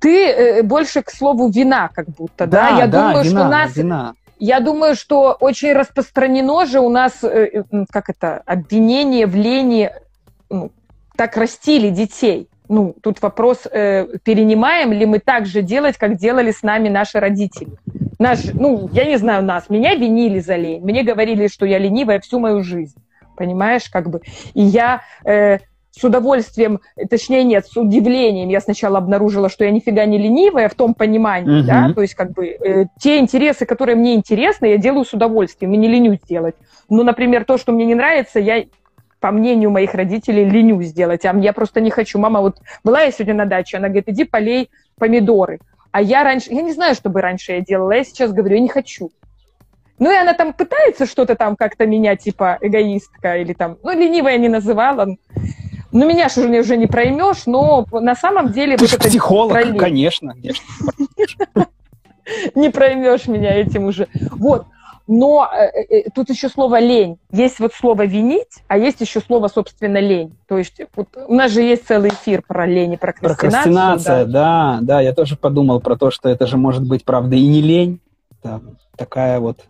[0.00, 2.70] Ты э, больше к слову вина, как будто, да?
[2.78, 4.14] Я думаю, вина, что нас, вина.
[4.38, 9.90] Я думаю, что очень распространено же у нас, э, э, как это, обвинение в лени,
[10.50, 10.72] ну,
[11.16, 12.48] так растили детей.
[12.68, 17.20] Ну, тут вопрос, э, перенимаем ли мы так же делать, как делали с нами наши
[17.20, 17.78] родители.
[18.18, 20.82] Наш, ну, я не знаю нас, меня винили за лень.
[20.82, 22.96] Мне говорили, что я ленивая всю мою жизнь.
[23.36, 24.22] Понимаешь, как бы.
[24.54, 25.58] И я э,
[25.98, 30.74] с удовольствием, точнее нет, с удивлением я сначала обнаружила, что я нифига не ленивая в
[30.74, 31.66] том понимании, Мгм.
[31.66, 35.72] да, то есть как бы э, те интересы, которые мне интересны, я делаю с удовольствием
[35.72, 36.54] и не ленюсь делать.
[36.90, 38.64] Ну, например, то, что мне не нравится, я
[39.20, 42.18] по мнению моих родителей, ленюсь сделать, а я просто не хочу.
[42.18, 44.68] Мама вот была я сегодня на даче, она говорит, иди полей
[44.98, 45.60] помидоры.
[45.92, 48.60] А я раньше, я не знаю, что бы раньше я делала, я сейчас говорю, я
[48.60, 49.10] не хочу.
[49.98, 54.36] Ну, и она там пытается что-то там как-то меня, типа, эгоистка или там, ну, ленивая
[54.36, 55.08] не называла.
[55.96, 58.76] Ну, меня же уже уже не проймешь, но на самом деле...
[58.76, 59.78] Ты же психолог, про лень.
[59.78, 60.34] конечно.
[62.54, 64.06] не проймешь меня этим уже.
[64.32, 64.66] Вот.
[65.06, 67.16] Но э, э, тут еще слово лень.
[67.30, 70.36] Есть вот слово винить, а есть еще слово, собственно, лень.
[70.46, 73.62] То есть вот у нас же есть целый эфир про лень и прокрастинацию.
[73.62, 74.32] Прокрастинация, да.
[74.32, 77.62] да, да, я тоже подумал про то, что это же может быть, правда, и не
[77.62, 78.00] лень.
[78.42, 78.60] Да,
[78.98, 79.64] такая вот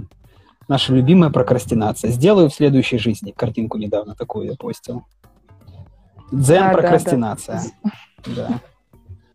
[0.66, 2.10] наша любимая прокрастинация.
[2.10, 3.30] Сделаю в следующей жизни.
[3.30, 5.04] Картинку недавно такую я постил.
[6.32, 6.70] Дзен
[8.26, 8.60] Да.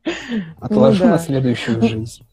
[0.59, 2.23] Отложу Ну на следующую жизнь.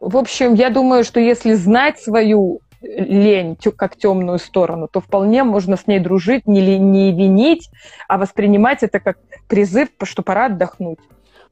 [0.00, 5.76] В общем, я думаю, что если знать свою лень как темную сторону, то вполне можно
[5.76, 7.70] с ней дружить, не, не винить,
[8.08, 10.98] а воспринимать это как призыв, что пора отдохнуть.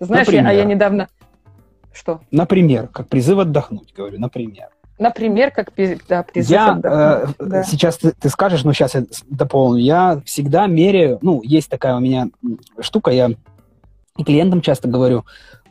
[0.01, 0.66] Знаешь, я- а я Например?
[0.66, 1.09] недавно...
[1.93, 2.20] Что?
[2.30, 4.70] Например, как призыв отдохнуть, говорю, например.
[5.01, 5.73] Например, как
[6.09, 7.65] да, призыв я э, Да.
[7.65, 9.81] сейчас ты, ты скажешь, но сейчас я дополню.
[9.81, 12.29] Я всегда меряю, ну, есть такая у меня
[12.81, 13.31] штука, я
[14.19, 15.25] и клиентам часто говорю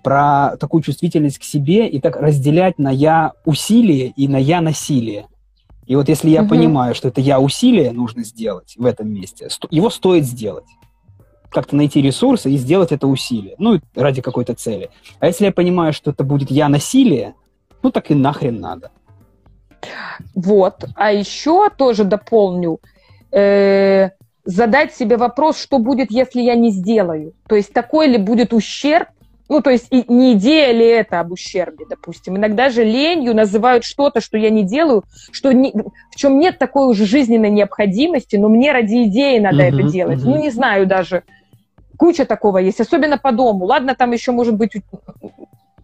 [0.04, 5.28] про такую чувствительность к себе и так разделять на я усилие и на я насилие.
[5.86, 6.50] И вот если я Мгм.
[6.50, 10.66] понимаю, что это я усилие нужно сделать в этом месте, его стоит сделать.
[11.52, 13.54] Как-то найти ресурсы и сделать это усилие.
[13.60, 14.90] Ну, ради какой-то цели.
[15.20, 17.36] А если я понимаю, что это будет я насилие,
[17.84, 18.90] ну так и нахрен надо.
[20.36, 20.84] Вот.
[20.96, 22.80] А еще тоже дополню.
[23.32, 24.10] э,
[24.46, 27.34] задать себе вопрос, что будет, если я не сделаю.
[27.48, 29.08] То есть такой ли будет ущерб,
[29.48, 32.38] ну, то есть и не идея ли это об ущербе, допустим.
[32.38, 35.72] Иногда же ленью называют что-то, что я не делаю, что не-
[36.12, 40.20] в чем нет такой уже жизненной необходимости, но мне ради идеи надо Мгм, это делать.
[40.22, 40.32] мгм.
[40.32, 41.22] Ну, не знаю даже.
[41.98, 43.66] Куча такого есть, особенно по дому.
[43.66, 44.72] Ладно, там еще может быть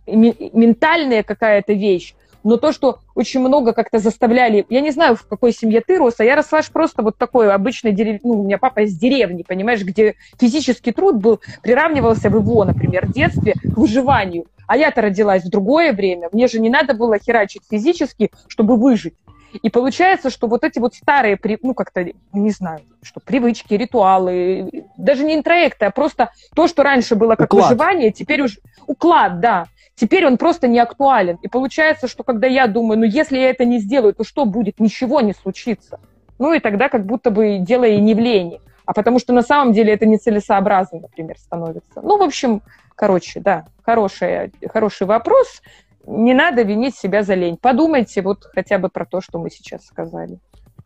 [0.08, 2.16] ме- ментальная какая-то вещь,
[2.46, 4.66] но то, что очень много как-то заставляли...
[4.70, 7.92] Я не знаю, в какой семье ты рос, а я росла просто вот такой обычной
[7.92, 8.22] дерев...
[8.24, 13.12] Ну, у меня папа из деревни, понимаешь, где физический труд был, приравнивался в его, например,
[13.12, 14.46] детстве к выживанию.
[14.68, 19.16] А я-то родилась в другое время, мне же не надо было херачить физически, чтобы выжить.
[19.62, 25.24] И получается, что вот эти вот старые, ну, как-то, не знаю, что привычки, ритуалы, даже
[25.24, 27.72] не интроекты, а просто то, что раньше было как Уклад.
[27.72, 28.58] выживание, теперь уже...
[28.86, 29.66] Уклад, да.
[29.96, 31.38] Теперь он просто не актуален.
[31.42, 34.80] И получается, что когда я думаю, ну, если я это не сделаю, то что будет?
[34.80, 36.00] Ничего не случится.
[36.38, 38.60] Ну, и тогда как будто бы дело и не в лени.
[38.86, 42.02] А потому что на самом деле это нецелесообразно, например, становится.
[42.02, 42.62] Ну, в общем,
[42.96, 45.62] короче, да, хороший, хороший вопрос.
[46.06, 47.58] Не надо винить себя за лень.
[47.58, 50.40] Подумайте вот хотя бы про то, что мы сейчас сказали,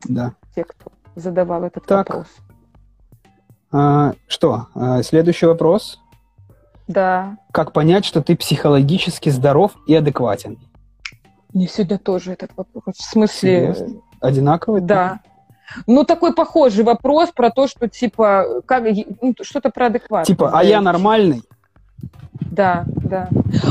[0.07, 0.33] Да.
[0.55, 2.09] те, кто задавал этот Так.
[2.09, 2.27] вопрос.
[3.71, 5.99] А, что, а, следующий вопрос.
[6.89, 10.57] Да, Как понять, что ты психологически здоров и адекватен?
[11.53, 12.95] мне сегодня тоже этот вопрос.
[12.97, 14.01] В смысле, Серьезно?
[14.19, 14.81] Одинаковый?
[14.81, 15.19] да.
[15.85, 18.85] Ну, такой похожий вопрос про то, что, типа, как,
[19.21, 20.29] ну, что-то про адекватность.
[20.29, 21.43] Типа, а я нормальный?
[22.39, 23.29] Да, да.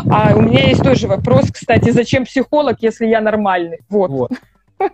[0.09, 3.81] А у меня есть тоже вопрос, кстати, зачем психолог, если я нормальный?
[3.89, 4.11] Вот.
[4.11, 4.31] Вот.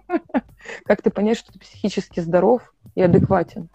[0.86, 2.62] Как ты понять, что ты психически здоров
[2.94, 3.68] и адекватен?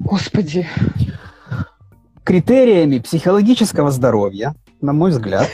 [0.00, 0.66] Господи.
[2.28, 5.48] Критериями психологического здоровья, на мой взгляд,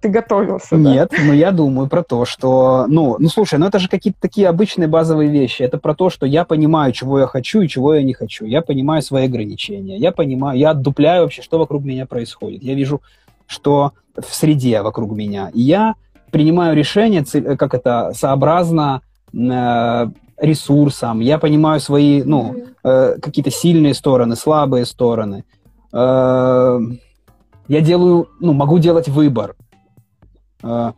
[0.00, 0.78] Ты готовился, да?
[0.78, 4.48] Нет, но я думаю про то, что, ну, ну слушай, ну это же какие-то такие
[4.48, 5.60] обычные базовые вещи.
[5.62, 8.46] Это про то, что я понимаю, чего я хочу и чего я не хочу.
[8.46, 9.98] Я понимаю свои ограничения.
[9.98, 12.62] Я понимаю, я отдупляю вообще, что вокруг меня происходит.
[12.62, 13.02] Я вижу,
[13.46, 15.50] что в среде вокруг меня.
[15.52, 15.96] И я
[16.30, 19.02] принимаю решения, ци- как это, сообразно
[19.34, 20.06] э,
[20.38, 21.20] ресурсам.
[21.20, 25.44] Я понимаю свои, ну, э, какие-то сильные стороны, слабые стороны.
[25.92, 26.78] Э,
[27.68, 29.56] я делаю, ну, могу делать выбор.
[30.62, 30.92] Э,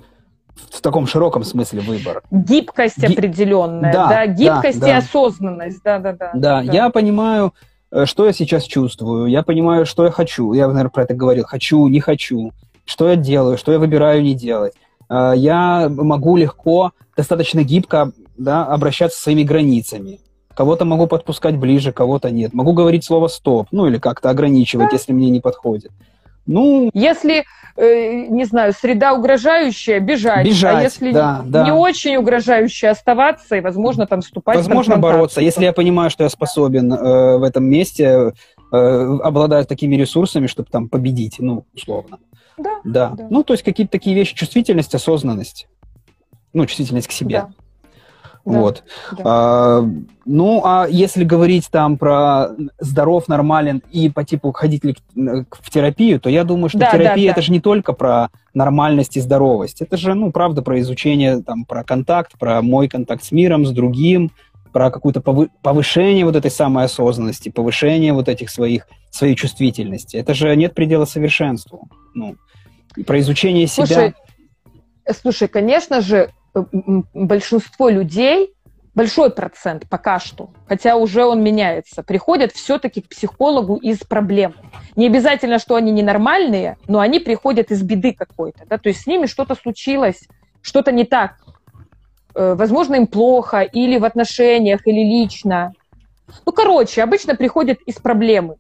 [0.70, 2.22] в таком широком смысле выбор.
[2.30, 4.99] Гибкость Ги- определенная, Да, да, гибкость да, и да.
[4.99, 6.30] осознанность, да-да-да.
[6.34, 7.55] Да, я понимаю,
[7.90, 10.53] э, что я сейчас чувствую, я понимаю, что я хочу.
[10.53, 11.45] Я, наверное, про это говорил.
[11.45, 12.53] Хочу, не хочу.
[12.84, 14.74] Что я делаю, что я выбираю не делать.
[15.09, 20.20] Я могу легко, достаточно гибко да, обращаться со своими границами.
[20.55, 22.53] Кого-то могу подпускать ближе, кого-то нет.
[22.53, 25.90] Могу говорить слово «стоп», ну или как-то ограничивать, если мне не подходит.
[26.46, 27.44] Ну, Если,
[27.76, 30.44] э, не знаю, среда угрожающая, бежать.
[30.46, 31.64] Бежать, а если да, да.
[31.64, 35.18] не очень угрожающая, оставаться и, возможно, там вступать в возможно конфронтацию.
[35.18, 38.32] бороться, если я понимаю, что я способен э, в этом месте,
[38.72, 42.18] э, обладаю такими ресурсами, чтобы там победить, ну, условно.
[42.59, 43.11] Да, Да.
[43.11, 43.26] Да.
[43.30, 45.68] Ну, то есть какие-то такие вещи, чувствительность, осознанность.
[46.53, 47.46] Ну, чувствительность к себе.
[47.46, 47.61] да.
[48.45, 48.82] Да, Вот.
[49.12, 49.22] да.
[49.24, 49.88] А,
[50.24, 52.49] ну, а если говорить там про
[52.80, 56.99] здоров, нормален и по типу ходить ли в терапию, то я думаю, что Да, да,
[56.99, 57.32] терапия да.
[57.32, 59.80] это же не только про нормальность и здоровость.
[59.80, 63.70] Это же, ну, правда, про изучение, там, про контакт, про мой контакт с миром, с
[63.70, 64.32] другим,
[64.72, 70.16] про какое-то повы- повышение вот этой самой осознанности, повышение вот этих своих, своей чувствительности.
[70.16, 71.88] Это же нет предела совершенству.
[72.14, 72.36] Ну,
[73.07, 73.86] про изучение себя.
[73.86, 74.14] Слушай,
[75.05, 78.55] э, слушай, конечно же, большинство людей,
[78.94, 84.55] большой процент пока что, хотя уже он меняется, приходят все-таки к психологу из проблем.
[84.96, 88.64] Не обязательно, что они ненормальные, но они приходят из беды какой-то.
[88.66, 88.78] Да?
[88.78, 90.28] То есть с ними что-то случилось,
[90.61, 91.36] что-то не так.
[92.34, 95.72] Э, Возможно, им плохо, или в отношениях, или лично.
[96.46, 98.57] Ну, короче, обычно приходят из проблемы.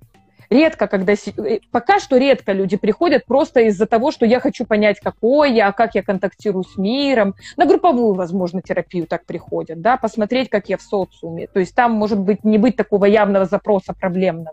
[0.52, 1.14] Редко, когда...
[1.14, 5.72] э, Пока что редко люди приходят просто из-за того, что я хочу понять, какой я,
[5.72, 7.34] как я контактирую с миром.
[7.56, 11.46] На групповую, возможно, терапию так приходят, да, посмотреть, как я в социуме.
[11.46, 14.52] То есть там, может быть, не быть такого явного запроса проблемного.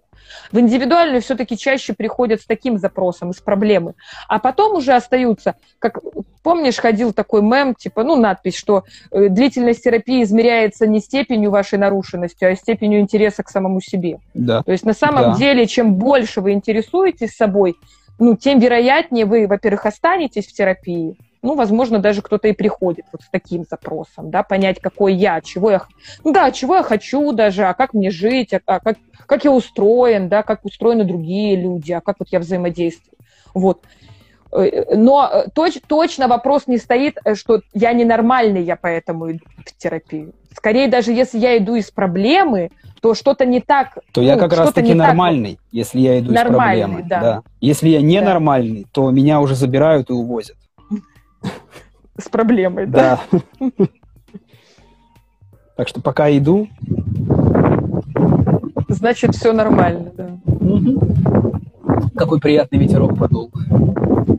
[0.51, 3.93] В индивидуальную все-таки чаще приходят с таким запросом, из проблемы.
[4.27, 5.99] А потом уже остаются, как,
[6.43, 11.79] помнишь, ходил такой мем, типа, ну, надпись, что э, длительность терапии измеряется не степенью вашей
[11.79, 14.19] нарушенности, а степенью интереса к самому себе.
[14.33, 14.61] Да.
[14.63, 15.37] То есть на самом Да.
[15.37, 17.75] деле, чем больше вы интересуетесь собой,
[18.19, 23.21] ну, тем вероятнее вы, во-первых, останетесь в терапии, Ну, возможно, даже кто-то и приходит вот
[23.21, 25.81] с таким запросом, да, понять, какой я, чего я,
[26.25, 29.51] ну да, чего я хочу даже, а как мне жить, а, а как, как я
[29.51, 33.17] устроен, да, как устроены другие люди, а как вот я взаимодействую.
[33.53, 33.83] Вот.
[34.51, 39.45] Э, но э, точ, точно вопрос не стоит, э, что я ненормальный, я поэтому иду
[39.65, 40.33] в терапию.
[40.55, 42.71] Скорее, даже если я иду из проблемы,
[43.01, 43.95] то что-то не так.
[44.11, 45.63] То ну, я как раз-таки нормальный, так...
[45.71, 47.03] если я иду из проблемы.
[47.03, 47.21] Да.
[47.21, 47.41] Да.
[47.61, 48.89] Если я ненормальный, да.
[48.91, 50.57] то меня уже забирают и увозят.
[52.17, 53.19] С проблемой, да.
[53.31, 53.87] Да.
[55.77, 56.67] Так что пока иду.
[58.89, 60.29] Значит, все нормально, да.
[62.15, 63.51] Какой приятный ветерок подул.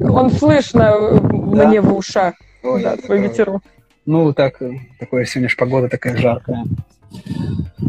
[0.01, 1.68] Он слышно да?
[1.68, 2.34] мне в ушах.
[2.62, 3.62] Ой, да, твой ветерок.
[4.07, 4.61] Ну, так,
[4.98, 6.64] такое сегодня ж погода такая жаркая.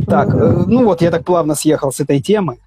[0.07, 2.57] Так, ну, ну вот, я так плавно съехал с этой темы.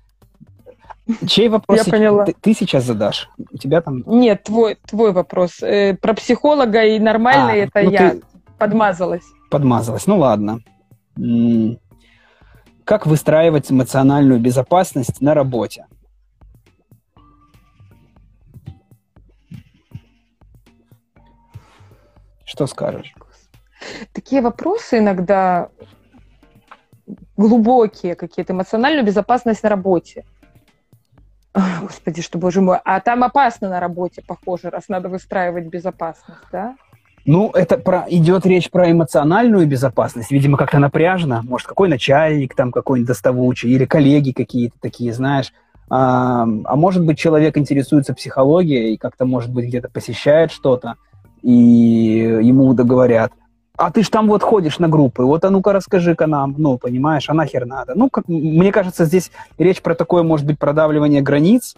[1.26, 2.24] Чей вопрос я поняла.
[2.24, 3.28] Ты, ты сейчас задашь?
[3.52, 4.02] У тебя там...
[4.06, 5.62] Нет, твой, твой вопрос.
[5.62, 8.22] Э, про психолога и нормально а, это ну я ты...
[8.58, 9.24] подмазалась.
[9.50, 10.60] Подмазалась, ну ладно.
[12.84, 15.86] Как выстраивать эмоциональную безопасность на работе?
[22.44, 23.14] Что скажешь?
[24.12, 25.68] Такие вопросы иногда
[27.36, 30.24] глубокие какие-то, эмоциональную безопасность на работе.
[31.82, 32.78] Господи, что, боже мой.
[32.84, 36.76] А там опасно на работе, похоже, раз надо выстраивать безопасность, да?
[37.26, 40.30] Ну, это про, идет речь про эмоциональную безопасность.
[40.30, 41.42] Видимо, как-то напряжно.
[41.44, 45.52] Может, какой начальник там какой-нибудь доставучий, или коллеги какие-то такие, знаешь.
[45.88, 50.96] А, а может быть, человек интересуется психологией и как-то, может быть, где-то посещает что-то
[51.44, 53.32] и ему договорят,
[53.76, 57.28] а ты ж там вот ходишь на группы, вот а ну-ка расскажи-ка нам, ну, понимаешь,
[57.28, 57.94] а нахер надо?
[57.94, 61.74] Ну, как, мне кажется, здесь речь про такое, может быть, продавливание границ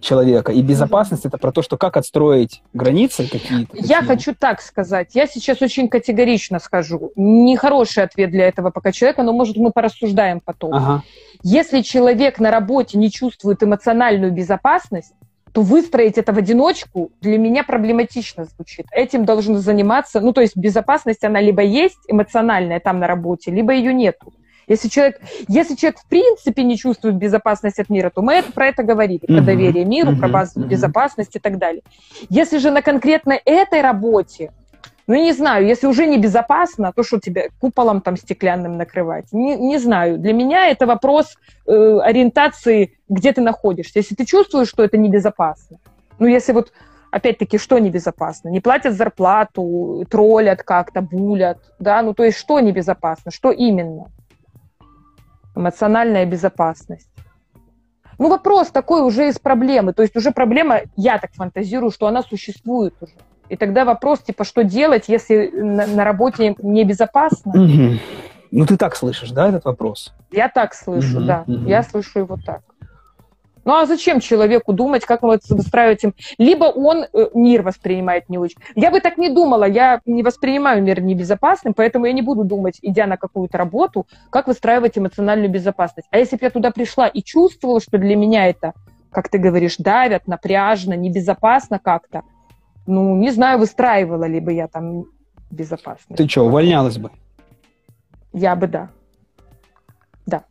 [0.00, 1.28] человека, и безопасность mm-hmm.
[1.28, 3.76] это про то, что как отстроить границы какие-то.
[3.76, 4.02] Я такие.
[4.02, 9.32] хочу так сказать, я сейчас очень категорично скажу, нехороший ответ для этого пока человека, но,
[9.32, 10.74] может, мы порассуждаем потом.
[10.74, 11.02] Ага.
[11.42, 15.14] Если человек на работе не чувствует эмоциональную безопасность,
[15.52, 18.86] то выстроить это в одиночку для меня проблематично звучит.
[18.92, 23.72] Этим должен заниматься, ну, то есть безопасность, она либо есть эмоциональная там на работе, либо
[23.72, 24.32] ее нету.
[24.68, 28.66] Если человек, если человек в принципе не чувствует безопасность от мира, то мы это, про
[28.66, 31.82] это говорили, про доверие миру, про базу безопасности и так далее.
[32.28, 34.52] Если же на конкретно этой работе
[35.08, 39.32] ну, не знаю, если уже небезопасно, то что тебе куполом там стеклянным накрывать?
[39.32, 40.18] Не, не знаю.
[40.18, 44.00] Для меня это вопрос э, ориентации, где ты находишься.
[44.00, 45.78] Если ты чувствуешь, что это небезопасно,
[46.18, 46.72] ну, если вот
[47.10, 48.50] опять-таки, что небезопасно?
[48.50, 54.10] Не платят зарплату, троллят как-то, булят, да, ну то есть что небезопасно, что именно?
[55.56, 57.08] Эмоциональная безопасность.
[58.18, 62.22] Ну вопрос такой уже из проблемы, то есть уже проблема, я так фантазирую, что она
[62.22, 63.14] существует уже.
[63.48, 67.52] И тогда вопрос, типа, что делать, если на, на работе небезопасно?
[67.52, 67.98] Угу.
[68.50, 70.12] Ну, ты так слышишь, да, этот вопрос?
[70.30, 71.44] Я так слышу, угу, да.
[71.46, 71.68] Угу.
[71.68, 72.60] Я слышу его так.
[73.68, 76.14] Ну а зачем человеку думать, как выстраивать им?
[76.38, 78.56] Либо он э, мир воспринимает не очень.
[78.74, 82.78] Я бы так не думала, я не воспринимаю мир небезопасным, поэтому я не буду думать,
[82.80, 86.08] идя на какую-то работу, как выстраивать эмоциональную безопасность.
[86.10, 88.72] А если бы я туда пришла и чувствовала, что для меня это,
[89.10, 92.22] как ты говоришь, давят, напряжно, небезопасно как-то,
[92.88, 95.04] ну, не знаю, выстраивала ли бы я там
[95.50, 96.16] безопасность.
[96.16, 97.10] Ты что, увольнялась бы?
[98.32, 98.88] Я бы, да.
[100.24, 100.44] Да.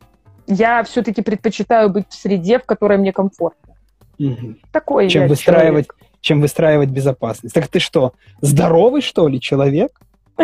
[0.46, 3.74] Я все-таки предпочитаю быть в среде, в которой мне комфортно.
[4.20, 4.54] Угу.
[4.70, 5.96] Такой чем выстраивать, человек.
[6.20, 7.54] чем выстраивать безопасность.
[7.54, 10.00] Так ты что, здоровый, что ли, человек?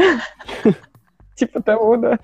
[1.36, 2.18] Типа того, да.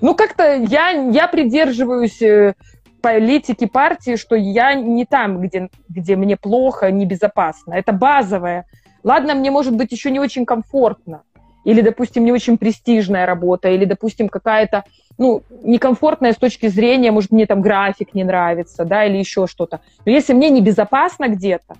[0.00, 2.54] Ну, как-то я, я придерживаюсь э,
[3.00, 7.74] политики партии, что я не там, где, где мне плохо, небезопасно.
[7.74, 8.66] Это базовое.
[9.04, 11.22] Ладно, мне может быть еще не очень комфортно,
[11.64, 14.84] или, допустим, не очень престижная работа, или, допустим, какая-то,
[15.18, 19.80] ну, некомфортная с точки зрения, может, мне там график не нравится, да, или еще что-то.
[20.04, 21.76] Но если мне небезопасно где-то,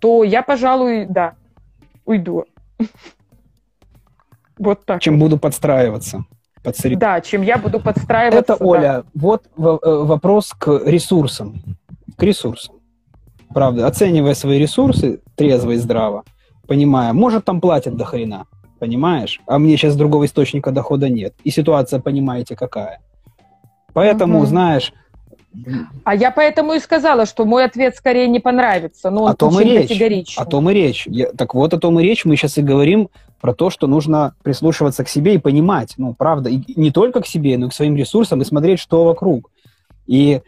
[0.00, 1.34] то я, пожалуй, да,
[2.04, 2.44] уйду.
[4.60, 5.00] Вот так.
[5.00, 6.24] Чем буду подстраиваться
[6.62, 7.00] под среду.
[7.00, 8.54] Да, чем я буду подстраиваться.
[8.54, 9.04] Это, Оля, да.
[9.14, 11.62] вот э, вопрос к ресурсам.
[12.16, 12.76] К ресурсам.
[13.50, 16.24] Правда, оценивая свои ресурсы трезво и здраво,
[16.66, 18.46] понимая, может, там платят до хрена,
[18.78, 19.40] понимаешь?
[19.46, 21.34] А мне сейчас другого источника дохода нет.
[21.44, 23.00] И ситуация, понимаете, какая.
[23.94, 24.46] Поэтому, угу.
[24.46, 24.92] знаешь,
[26.04, 29.58] а я поэтому и сказала, что мой ответ скорее не понравится, но он о том
[29.60, 29.88] и речь.
[29.88, 30.42] категоричный.
[30.42, 31.06] О том и речь.
[31.06, 32.24] Я, так вот, о том и речь.
[32.24, 33.08] Мы сейчас и говорим
[33.40, 37.26] про то, что нужно прислушиваться к себе и понимать, ну, правда, и не только к
[37.26, 39.50] себе, но и к своим ресурсам, и смотреть, что вокруг.
[40.06, 40.40] И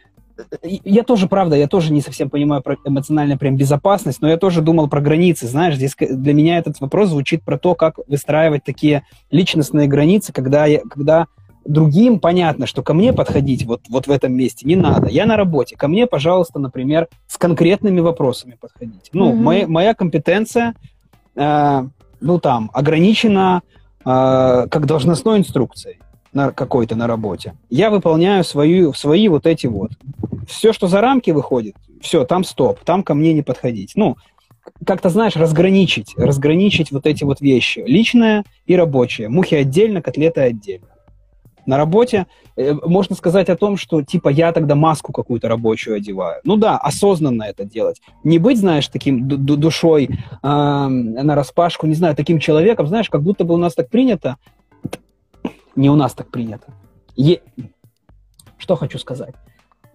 [0.84, 4.62] я тоже, правда, я тоже не совсем понимаю про эмоциональную прям безопасность, но я тоже
[4.62, 5.46] думал про границы.
[5.46, 10.66] Знаешь, здесь для меня этот вопрос звучит про то, как выстраивать такие личностные границы, когда,
[10.66, 11.26] я, когда
[11.64, 15.08] другим понятно, что ко мне подходить вот, вот в этом месте не надо.
[15.08, 15.76] Я на работе.
[15.76, 19.10] Ко мне, пожалуйста, например, с конкретными вопросами подходить.
[19.12, 19.36] Ну, mm-hmm.
[19.36, 20.74] моя, моя компетенция,
[21.36, 21.82] э,
[22.20, 23.62] ну, там, ограничена
[24.00, 25.98] э, как должностной инструкцией
[26.32, 27.54] на какой-то на работе.
[27.70, 29.92] Я выполняю свою, свои вот эти вот.
[30.48, 33.92] Все, что за рамки выходит, все, там стоп, там ко мне не подходить.
[33.94, 34.16] Ну,
[34.86, 37.82] как-то, знаешь, разграничить, разграничить вот эти вот вещи.
[37.86, 39.28] Личное и рабочее.
[39.28, 40.86] Мухи отдельно, котлеты отдельно.
[41.66, 46.40] На работе э, можно сказать о том, что типа я тогда маску какую-то рабочую одеваю.
[46.44, 48.00] Ну да, осознанно это делать.
[48.24, 53.44] Не быть, знаешь, таким душой э, на распашку, не знаю, таким человеком, знаешь, как будто
[53.44, 54.36] бы у нас так принято,
[55.76, 56.72] не у нас так принято.
[57.16, 57.40] Е...
[58.58, 59.34] Что хочу сказать?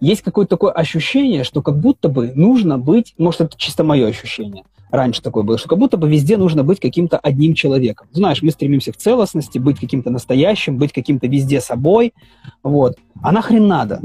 [0.00, 4.64] Есть какое-то такое ощущение, что как будто бы нужно быть, может, это чисто мое ощущение,
[4.90, 8.08] раньше такое было, что как будто бы везде нужно быть каким-то одним человеком.
[8.12, 12.14] Знаешь, мы стремимся к целостности, быть каким-то настоящим, быть каким-то везде собой,
[12.62, 12.96] вот.
[13.22, 14.00] А нахрен надо?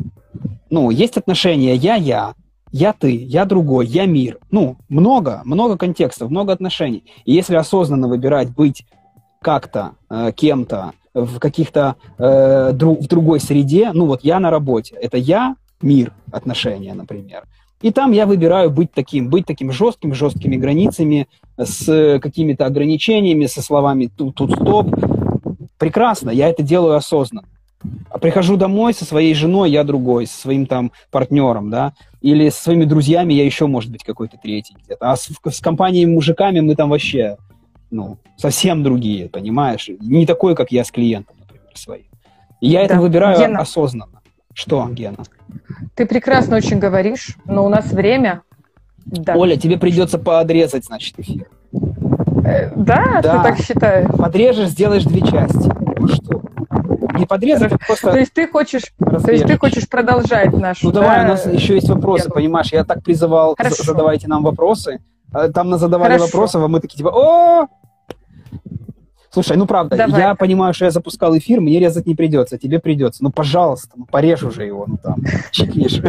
[0.69, 2.34] Ну, есть отношения я-я,
[2.71, 4.39] я ты, я другой, я мир.
[4.49, 7.03] Ну, много, много контекстов, много отношений.
[7.25, 8.86] И если осознанно выбирать быть
[9.41, 14.95] как-то, э, кем-то, в каких-то э, дру, в другой среде, ну вот я на работе,
[14.95, 17.43] это я, мир, отношения, например.
[17.82, 21.27] И там я выбираю быть таким, быть таким жестким, жесткими границами,
[21.57, 24.88] с какими-то ограничениями, со словами тут, тут стоп.
[25.77, 27.47] Прекрасно, я это делаю осознанно.
[28.11, 32.63] А прихожу домой со своей женой, я другой, со своим там партнером, да, или со
[32.63, 35.11] своими друзьями я еще, может быть, какой-то третий где-то.
[35.11, 37.38] А с, с компанией мужиками мы там вообще
[37.91, 39.89] ну, совсем другие, понимаешь?
[39.99, 42.05] Не такой, как я с клиентом, например, своим.
[42.61, 42.86] И я да.
[42.86, 43.59] это выбираю Гена.
[43.59, 44.20] осознанно.
[44.53, 45.17] Что, Гена?
[45.95, 48.41] Ты прекрасно очень говоришь, но у нас время.
[49.05, 49.35] Да.
[49.35, 51.47] Оля, тебе придется подрезать, значит, эфир.
[52.45, 54.07] Э, да, да, ты так считаешь?
[54.17, 55.71] Подрежешь, сделаешь две части.
[55.97, 56.41] Ну что?
[57.17, 58.11] Не подрезать, а просто...
[58.11, 60.87] То есть ты хочешь, то есть ты хочешь продолжать нашу...
[60.87, 61.01] Ну да?
[61.01, 62.35] давай, у нас еще есть вопросы, Гену.
[62.35, 62.71] понимаешь?
[62.71, 63.83] Я так призывал, Хорошо.
[63.83, 64.99] задавайте нам вопросы.
[65.33, 66.25] А там нас задавали Хорошо.
[66.25, 67.67] вопросы, а мы такие типа, о,
[69.32, 70.21] Слушай, ну правда, Давай.
[70.21, 73.23] я понимаю, что я запускал эфир, мне резать не придется, тебе придется.
[73.23, 75.17] Ну, пожалуйста, ну порежь уже его, ну там,
[75.51, 76.01] чикнешь.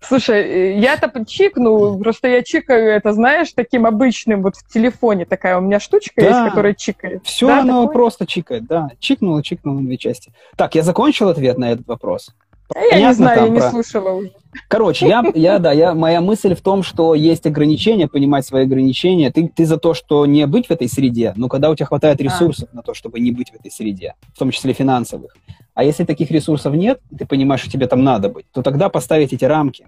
[0.00, 5.60] Слушай, я-то чикну, просто я чикаю это, знаешь, таким обычным, вот в телефоне такая у
[5.60, 6.26] меня штучка да.
[6.26, 7.24] есть, которая чикает.
[7.24, 7.94] Все да, оно такое?
[7.94, 8.90] просто чикает, да.
[9.00, 10.32] Чикнуло, чикнуло на две части.
[10.56, 12.30] Так, я закончил ответ на этот вопрос?
[12.68, 13.70] Понятно, я не знаю, я не про...
[13.70, 14.30] слушала уже.
[14.68, 19.30] Короче, я, я, да, я, моя мысль в том, что есть ограничения, понимать свои ограничения.
[19.30, 22.20] Ты, ты за то, что не быть в этой среде, но когда у тебя хватает
[22.20, 22.76] ресурсов а.
[22.76, 25.36] на то, чтобы не быть в этой среде, в том числе финансовых.
[25.74, 29.32] А если таких ресурсов нет, ты понимаешь, что тебе там надо быть, то тогда поставить
[29.32, 29.86] эти рамки,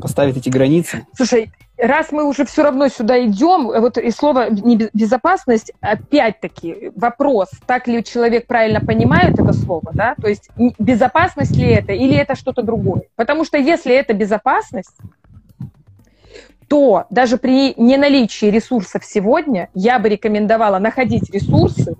[0.00, 1.06] поставить эти границы.
[1.14, 4.48] Слушай, раз мы уже все равно сюда идем, вот и слово
[4.92, 11.66] безопасность, опять-таки вопрос, так ли человек правильно понимает это слово, да, то есть безопасность ли
[11.66, 13.02] это или это что-то другое.
[13.16, 14.96] Потому что если это безопасность,
[16.68, 21.94] то даже при неналичии ресурсов сегодня я бы рекомендовала находить ресурсы,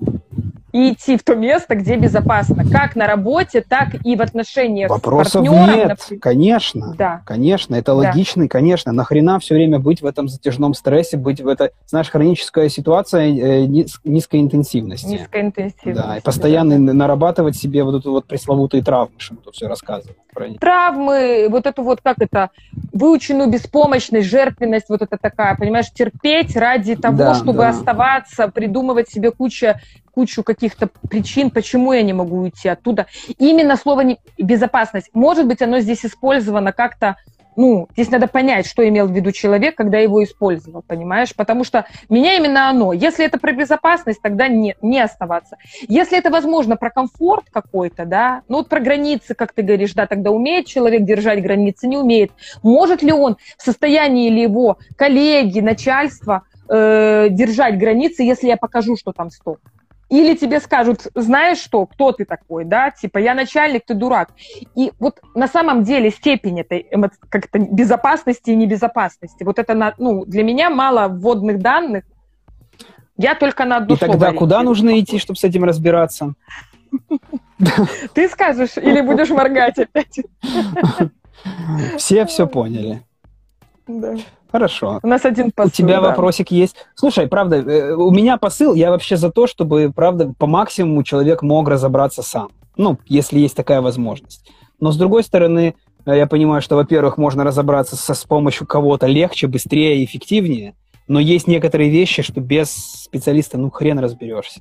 [0.73, 5.45] и идти в то место, где безопасно, как на работе, так и в отношениях Вопросов
[5.45, 5.67] с партнером.
[5.67, 6.21] нет, например.
[6.21, 7.23] конечно, да.
[7.27, 7.95] конечно, это да.
[7.95, 12.69] логично, конечно, нахрена все время быть в этом затяжном стрессе, быть в этой, знаешь, хроническая
[12.69, 13.67] ситуация э,
[14.05, 15.07] низкой интенсивности.
[15.07, 16.03] Низкой интенсивности.
[16.03, 16.93] Да, и постоянно да.
[16.95, 20.17] нарабатывать себе вот эту вот пресловутые травмы, что мы тут все рассказываем.
[20.59, 22.51] Травмы, вот эту вот, как это,
[22.93, 27.69] выученную беспомощность, жертвенность, вот это такая, понимаешь, терпеть ради того, да, чтобы да.
[27.69, 29.75] оставаться, придумывать себе кучу
[30.15, 33.07] кучу каких-то причин, почему я не могу уйти оттуда.
[33.39, 37.17] Именно слово безопасность, может быть, оно здесь использовано как-то
[37.57, 41.35] ну, здесь надо понять, что имел в виду человек, когда его использовал, понимаешь?
[41.35, 42.93] Потому что меня именно оно.
[42.93, 45.57] Если это про безопасность, тогда нет, не оставаться.
[45.89, 50.07] Если это, возможно, про комфорт какой-то, да, ну вот про границы, как ты говоришь, да,
[50.07, 52.33] тогда умеет человек держать границы, не умеет.
[52.63, 58.97] Может ли он, в состоянии ли его коллеги, начальство э, держать границы, если я покажу,
[58.97, 59.59] что там стоп?
[60.13, 64.35] Или тебе скажут, знаешь что, кто ты такой, да, типа, я начальник, ты дурак.
[64.77, 66.87] И вот на самом деле степень этой
[67.31, 72.05] как-то безопасности и небезопасности, вот это, ну, для меня мало вводных данных,
[73.17, 76.35] я только на одну И тогда куда нужно идти, чтобы с этим разбираться?
[78.15, 80.21] Ты скажешь или будешь моргать опять?
[81.97, 83.01] Все все поняли.
[83.87, 84.17] Да.
[84.53, 85.01] Хорошо.
[85.03, 85.69] У нас один посыл.
[85.69, 86.11] У тебя да.
[86.11, 86.77] вопросик есть.
[86.95, 91.43] Слушай, правда, э, у меня посыл, я вообще за то, чтобы, правда, по максимуму человек
[91.43, 92.51] мог разобраться сам.
[92.77, 94.47] Ну, если есть такая возможность.
[94.79, 95.75] Но с другой стороны,
[96.05, 100.75] э, я понимаю, что, во-первых, можно разобраться со, с помощью кого-то легче, быстрее эффективнее,
[101.09, 104.61] но есть некоторые вещи, что без специалиста, ну, хрен разберешься.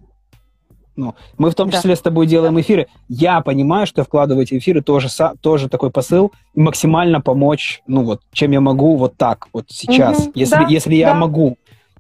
[0.96, 1.96] Ну, мы в том числе да.
[1.96, 2.88] с тобой делаем эфиры.
[3.08, 5.08] Я понимаю, что я вкладываю эти эфиры тоже,
[5.42, 10.20] тоже такой посыл, максимально помочь, ну вот, чем я могу вот так, вот сейчас.
[10.20, 11.16] Угу, если, да, если я да.
[11.16, 11.58] могу.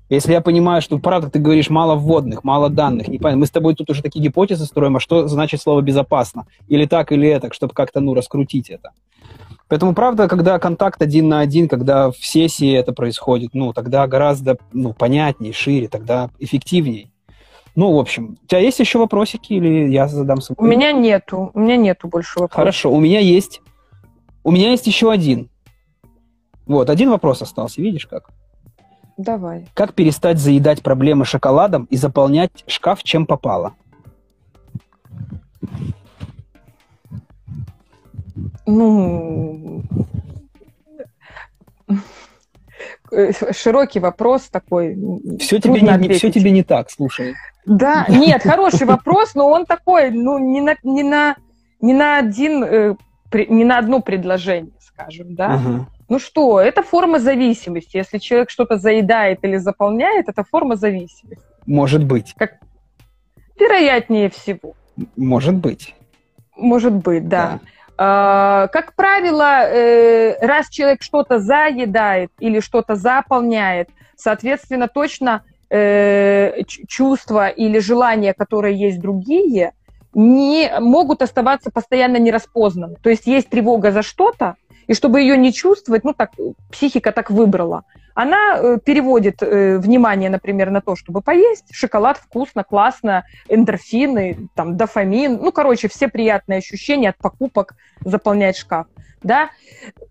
[0.09, 3.39] Если я понимаю, что, правда, ты говоришь мало вводных, мало данных, не понятно.
[3.39, 6.47] Мы с тобой тут уже такие гипотезы строим, а что значит слово «безопасно»?
[6.67, 8.91] Или так, или это, чтобы как-то, ну, раскрутить это.
[9.69, 14.57] Поэтому, правда, когда контакт один на один, когда в сессии это происходит, ну, тогда гораздо,
[14.73, 17.10] ну, понятнее, шире, тогда эффективней.
[17.75, 20.55] Ну, в общем, у тебя есть еще вопросики или я задам свой?
[20.59, 22.55] У меня нету, у меня нету больше вопросов.
[22.55, 23.61] Хорошо, у меня есть.
[24.43, 25.49] У меня есть еще один.
[26.65, 28.29] Вот, один вопрос остался, видишь как?
[29.17, 29.67] Давай.
[29.73, 33.73] Как перестать заедать проблемы шоколадом и заполнять шкаф чем попало?
[38.65, 39.83] Ну,
[43.51, 44.97] широкий вопрос такой.
[45.39, 47.35] Все тебе, не, все тебе не так, слушай.
[47.65, 51.35] Да, нет, хороший вопрос, но он такой, ну, не на, не на,
[51.81, 52.95] не на один, э,
[53.49, 55.55] не на одно предложение, скажем, да.
[55.55, 55.87] Ага.
[56.09, 57.97] Ну что, это форма зависимости.
[57.97, 61.43] Если человек что-то заедает или заполняет, это форма зависимости.
[61.65, 62.33] Может быть.
[62.37, 62.57] Как...
[63.57, 64.73] Вероятнее всего.
[65.15, 65.95] Может быть.
[66.57, 67.43] Может быть, да.
[67.45, 67.59] да.
[67.97, 77.47] А, как правило, э, раз человек что-то заедает или что-то заполняет, соответственно, точно э, чувства
[77.47, 79.73] или желания, которые есть другие,
[80.13, 82.95] не могут оставаться постоянно нераспознаны.
[83.01, 84.55] То есть есть тревога за что-то,
[84.87, 86.31] и чтобы ее не чувствовать, ну так
[86.71, 91.65] психика так выбрала, она э, переводит э, внимание, например, на то, чтобы поесть.
[91.71, 95.39] Шоколад вкусно, классно, эндорфины, там, дофамин.
[95.41, 98.87] Ну, короче, все приятные ощущения от покупок заполнять шкаф
[99.23, 99.51] да,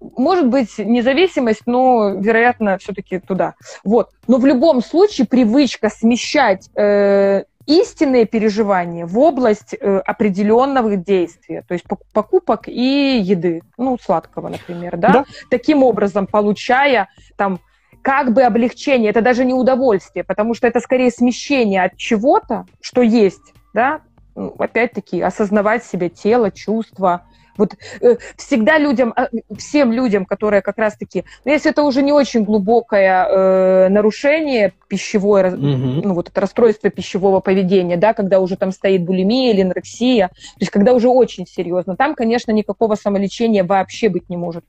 [0.01, 3.55] может быть независимость, но, вероятно, все-таки туда.
[3.85, 4.11] Вот.
[4.29, 11.74] Но в любом случае привычка смещать э, истинные переживания в область э, определенного действия, то
[11.74, 15.12] есть покупок и еды, ну, сладкого, например, да?
[15.12, 17.61] да, таким образом получая там
[18.02, 23.02] как бы облегчение, это даже не удовольствие, потому что это скорее смещение от чего-то, что
[23.02, 24.00] есть, да,
[24.34, 27.26] ну, опять-таки осознавать себе тело, чувства,
[27.61, 32.12] вот э, всегда людям, э, всем людям, которые как раз-таки, ну, если это уже не
[32.12, 36.00] очень глубокое э, нарушение пищевое, mm-hmm.
[36.04, 40.61] ну, вот это расстройство пищевого поведения, да, когда уже там стоит булимия или анорексия, то
[40.61, 44.64] есть когда уже очень серьезно, там, конечно, никакого самолечения вообще быть не может.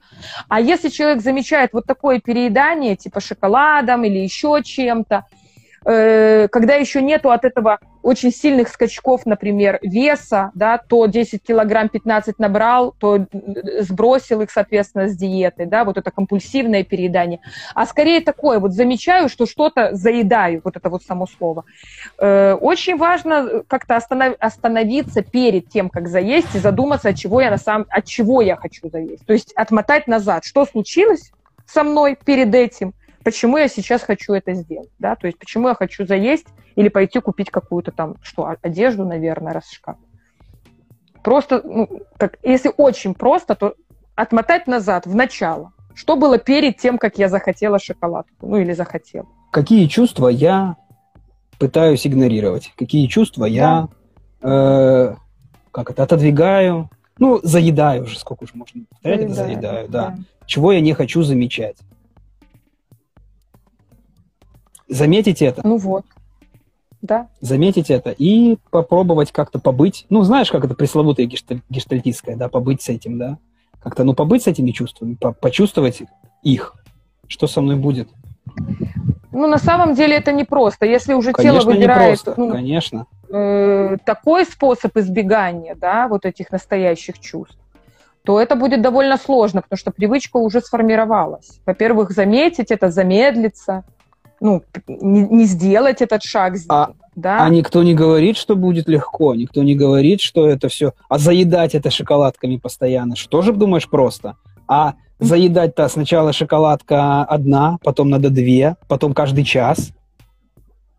[0.49, 5.25] А если человек замечает вот такое переедание, типа шоколадом или еще чем-то,
[5.84, 12.39] когда еще нету от этого очень сильных скачков, например, веса, да, то 10 килограмм 15
[12.39, 13.25] набрал, то
[13.79, 17.39] сбросил их, соответственно, с диеты, да, вот это компульсивное переедание.
[17.75, 21.65] А скорее такое, вот замечаю, что что-то заедаю, вот это вот само слово.
[22.17, 27.51] Э, очень важно как-то останов, остановиться перед тем, как заесть, и задуматься, от чего я
[27.51, 29.25] на самом, от чего я хочу заесть.
[29.25, 31.32] То есть отмотать назад, что случилось
[31.65, 32.93] со мной перед этим,
[33.24, 37.19] почему я сейчас хочу это сделать, да, то есть почему я хочу заесть или пойти
[37.19, 39.97] купить какую-то там, что, одежду, наверное, раз шкаф.
[41.24, 43.76] Просто, ну, как, если очень просто, то
[44.15, 45.72] отмотать назад, в начало.
[45.93, 49.28] Что было перед тем, как я захотела шоколадку, ну или захотела.
[49.51, 50.78] Какие чувства я
[51.59, 52.72] пытаюсь игнорировать?
[52.76, 53.53] Какие чувства да.
[53.53, 53.88] я,
[54.41, 55.15] э,
[55.72, 56.89] как это, отодвигаю?
[57.19, 60.09] Ну, заедаю уже, сколько уже можно повторять, заедаю, это заедаю, да.
[60.09, 60.17] да.
[60.47, 61.78] Чего я не хочу замечать?
[64.91, 65.61] Заметить это.
[65.65, 66.05] Ну вот.
[67.01, 67.29] Да.
[67.39, 70.05] Заметить это и попробовать как-то побыть.
[70.09, 73.37] Ну, знаешь, как это пресловутое гешталь, гештальтистское, да, побыть с этим, да.
[73.81, 76.03] Как-то, ну, побыть с этими чувствами, по почувствовать
[76.43, 76.75] их.
[77.27, 78.09] Что со мной будет?
[79.31, 80.85] Ну, на самом деле это непросто.
[80.85, 83.07] Если уже конечно, тело выбирает ну, конечно.
[83.29, 87.57] Э, такой способ избегания, да, вот этих настоящих чувств,
[88.23, 91.59] то это будет довольно сложно, потому что привычка уже сформировалась.
[91.65, 93.85] Во-первых, заметить это, замедлиться–
[94.41, 96.55] ну, не, не сделать этот шаг.
[96.67, 97.45] А, да?
[97.45, 100.93] а никто не говорит, что будет легко, никто не говорит, что это все...
[101.07, 104.35] А заедать это шоколадками постоянно, что же думаешь просто?
[104.68, 109.91] А заедать-то сначала шоколадка одна, потом надо две, потом каждый час.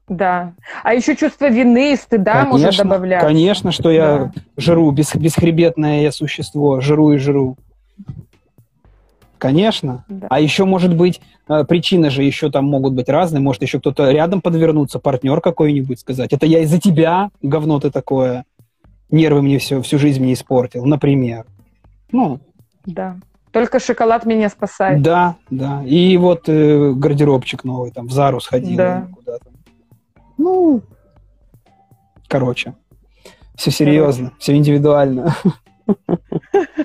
[0.09, 0.53] Да.
[0.83, 3.23] А еще чувство вины, стыда конечно, может добавлять.
[3.23, 4.33] Конечно, что я да.
[4.57, 7.57] жру, бес, бесхребетное я существо, жру и жру.
[9.43, 10.05] Конечно.
[10.07, 10.29] Да.
[10.31, 13.41] А еще, может быть, э, причины же еще там могут быть разные.
[13.41, 16.33] Может, еще кто-то рядом подвернуться, партнер какой-нибудь сказать.
[16.33, 18.45] Это я из-за тебя, говно ты такое.
[19.11, 21.45] Нервы мне все, всю жизнь мне испортил, например.
[22.13, 22.39] Ну.
[22.87, 23.17] Да.
[23.51, 25.03] Только шоколад меня спасает.
[25.03, 25.83] Да, да.
[25.87, 29.09] И вот э, гардеробчик новый, там, в Зару сходил Да.
[29.13, 29.47] куда-то.
[30.39, 30.83] Ну,
[32.29, 32.75] короче,
[33.57, 35.35] все серьезно, все индивидуально.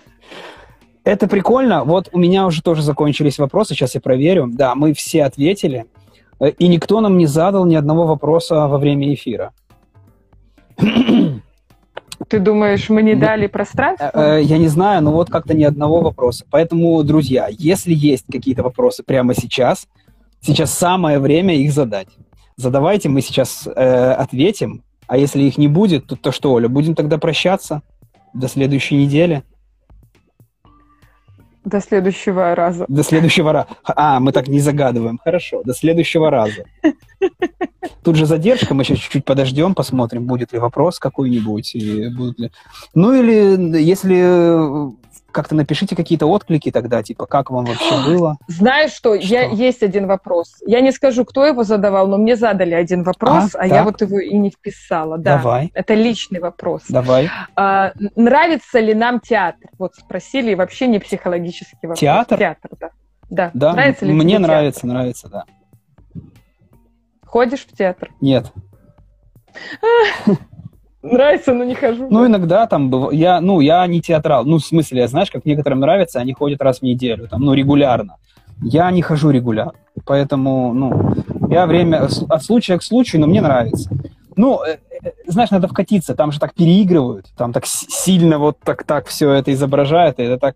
[1.07, 1.85] Это прикольно.
[1.85, 4.49] Вот у меня уже тоже закончились вопросы, сейчас я проверю.
[4.51, 5.85] Да, мы все ответили.
[6.37, 9.53] Э, И никто нам не задал ни одного вопроса во время эфира.
[10.75, 14.11] Ты думаешь, мы не дали пространство?
[14.13, 16.43] Э, Я не знаю, но вот как-то ни одного вопроса.
[16.49, 19.87] Поэтому, друзья, если есть какие-то вопросы прямо сейчас,
[20.41, 22.09] сейчас самое время их задать.
[22.57, 24.83] Задавайте, мы сейчас э, ответим.
[25.07, 27.81] А если их не будет, то, то что, Оля, будем тогда прощаться
[28.33, 29.43] до следующей недели?
[31.67, 32.85] До следующего раза.
[32.87, 33.67] До следующего раза.
[33.83, 35.19] А, мы так не загадываем.
[35.21, 36.63] Хорошо, до следующего раза.
[38.03, 41.75] Тут же задержка, мы сейчас чуть-чуть подождем, посмотрим, будет ли вопрос какой-нибудь.
[41.75, 42.51] И будут ли...
[42.93, 44.95] Ну или если
[45.37, 48.37] как-то напишите какие-то отклики тогда, типа, как вам вообще было.
[48.47, 49.13] Знаешь что?
[49.13, 49.55] Я, Что?
[49.55, 50.55] есть один вопрос.
[50.65, 54.01] Я не скажу, кто его задавал, но мне задали один вопрос, А, а, я вот
[54.01, 55.19] его и не вписала.
[55.19, 55.37] Да.
[55.37, 56.85] Давай, Это личный вопрос.
[56.89, 57.29] давай.
[57.55, 59.69] А, нравится ли нам театр?
[59.77, 61.99] Вот спросили, и вообще не психологический вопрос.
[61.99, 62.39] Театр?
[62.39, 62.89] Театр, да.
[63.29, 63.51] Да.
[63.53, 64.47] Да, Нравится ли мне тебе театр?
[64.47, 65.45] нравится, нравится, да.
[67.27, 68.09] Ходишь в театр?
[68.21, 68.51] Нет.
[71.11, 72.07] Нравится, но не хожу.
[72.09, 74.45] Ну, иногда там быв- я, ну, я не театрал.
[74.45, 77.53] Ну, в смысле, я, знаешь, как некоторым нравится, они ходят раз в неделю, там, ну,
[77.53, 78.15] регулярно.
[78.61, 79.73] Я не хожу регулярно.
[80.05, 81.13] Поэтому, ну,
[81.49, 83.89] я время от случая к случаю, но мне нравится.
[84.35, 88.83] Ну, э, э, знаешь, надо вкатиться, там же так переигрывают, там так сильно вот так,
[88.83, 90.55] так все это изображают, и это так,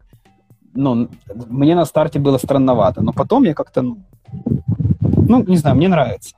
[0.76, 1.08] ну,
[1.48, 3.98] мне на старте было странновато, но потом я как-то, ну,
[5.28, 6.36] ну, не знаю, мне нравится.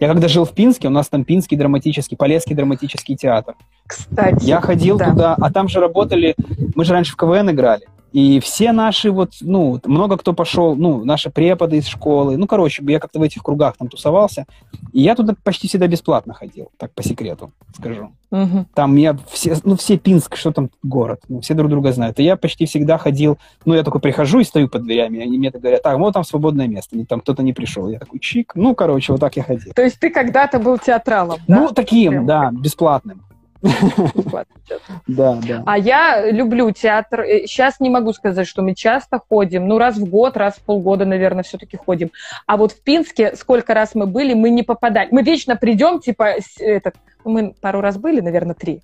[0.00, 3.54] Я когда жил в Пинске, у нас там Пинский драматический, Полесский драматический театр.
[3.88, 4.44] Кстати.
[4.44, 5.10] Я ходил да.
[5.10, 6.36] туда, а там же работали,
[6.74, 11.04] мы же раньше в КВН играли, и все наши вот, ну, много кто пошел, ну,
[11.04, 14.46] наши преподы из школы, ну, короче, я как-то в этих кругах там тусовался,
[14.92, 18.12] и я туда почти всегда бесплатно ходил, так по секрету скажу.
[18.30, 18.66] Мгм.
[18.74, 22.18] Там я все, ну, все Пинск, что там город, ну, все друг друга знают.
[22.18, 25.38] И я почти всегда ходил, ну, я только прихожу и стою под дверями, и они
[25.38, 27.88] мне так говорят, так, вот там свободное место, и там кто-то не пришел.
[27.88, 29.72] Я такой, чик, ну, короче, вот так я ходил.
[29.74, 31.60] То есть ты когда-то был театралом, да?
[31.60, 33.22] Ну, таким, Прям да, бесплатным.
[33.60, 35.62] Да, да.
[35.66, 37.24] А я люблю театр.
[37.46, 39.66] Сейчас не могу сказать, что мы часто ходим.
[39.66, 42.10] Ну, раз в год, раз в полгода, наверное, все-таки ходим.
[42.46, 45.08] А вот в Пинске, сколько раз мы были, мы не попадали.
[45.10, 46.94] Мы вечно придем, типа, этот,
[47.24, 48.82] ну, мы пару раз были, наверное, три.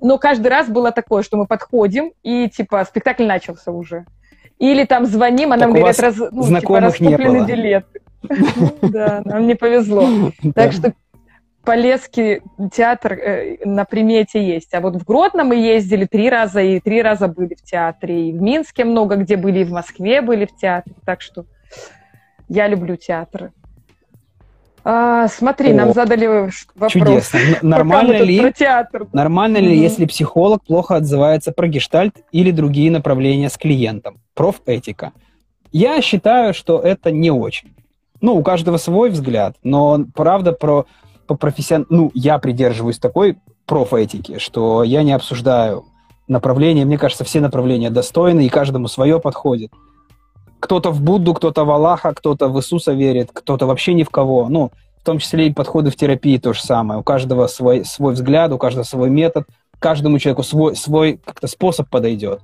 [0.00, 4.06] Но каждый раз было такое, что мы подходим, и, типа, спектакль начался уже.
[4.58, 7.44] Или там звоним, а нам говорят, раз, ну, типа, не было.
[7.44, 8.00] билеты.
[8.82, 10.08] Да, нам не повезло.
[10.54, 10.92] Так что
[11.64, 12.40] Полесский
[12.72, 14.72] театр э, на примете есть.
[14.74, 18.30] А вот в Гродно мы ездили три раза, и три раза были в театре.
[18.30, 20.94] И в Минске много где были, и в Москве были в театре.
[21.04, 21.44] Так что
[22.48, 23.52] я люблю театры.
[24.84, 26.92] А, смотри, О, нам задали вопрос.
[26.92, 27.38] Чудесно.
[27.62, 29.06] Нормально ли, Про театр.
[29.12, 29.82] нормально ли, Мгм.
[29.82, 34.20] если психолог плохо отзывается про гештальт или другие направления с клиентом?
[34.34, 35.12] Профэтика.
[35.72, 37.74] Я считаю, что это не очень.
[38.22, 40.86] Ну, у каждого свой взгляд, но правда про
[41.28, 41.86] по профессион...
[41.90, 45.84] Ну, я придерживаюсь такой профэтики, что я не обсуждаю
[46.26, 46.84] направления.
[46.84, 49.70] Мне кажется, все направления достойны, и каждому свое подходит.
[50.58, 54.48] Кто-то в Будду, кто-то в Аллаха, кто-то в Иисуса верит, кто-то вообще ни в кого.
[54.48, 57.00] Ну, в том числе и подходы в терапии то же самое.
[57.00, 59.44] У каждого свой, свой взгляд, у каждого свой метод,
[59.78, 62.40] каждому человеку свой, свой как-то способ подойдет.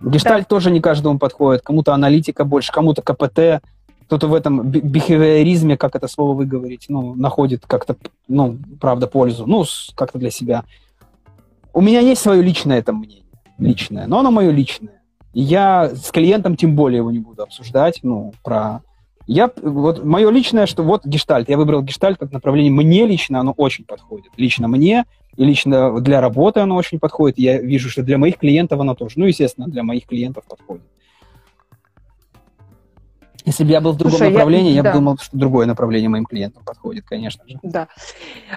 [0.00, 1.62] Гештальт тоже не каждому подходит.
[1.62, 3.62] Кому-то аналитика больше, кому-то КПТ,
[4.08, 7.94] кто-то в этом би- бихевиоризме, как это слово выговорить, ну, находит как-то,
[8.26, 10.64] ну, правда, пользу, ну, как-то для себя.
[11.74, 13.26] У меня есть свое личное это мнение,
[13.58, 15.02] личное, но оно мое личное.
[15.34, 18.80] Я с клиентом тем более его не буду обсуждать, ну, про...
[19.26, 23.52] Я, вот, мое личное, что вот гештальт, я выбрал гештальт как направление, мне лично оно
[23.52, 24.32] очень подходит.
[24.38, 25.04] Лично мне
[25.36, 27.38] и лично для работы оно очень подходит.
[27.38, 29.16] Я вижу, что для моих клиентов оно тоже.
[29.18, 30.86] Ну, естественно, для моих клиентов подходит.
[33.48, 34.90] Если бы я был в другом Слушай, я- направлении, я, да.
[34.90, 37.58] бы думал, что другое направление моим клиентам подходит, конечно же.
[37.62, 37.88] Да.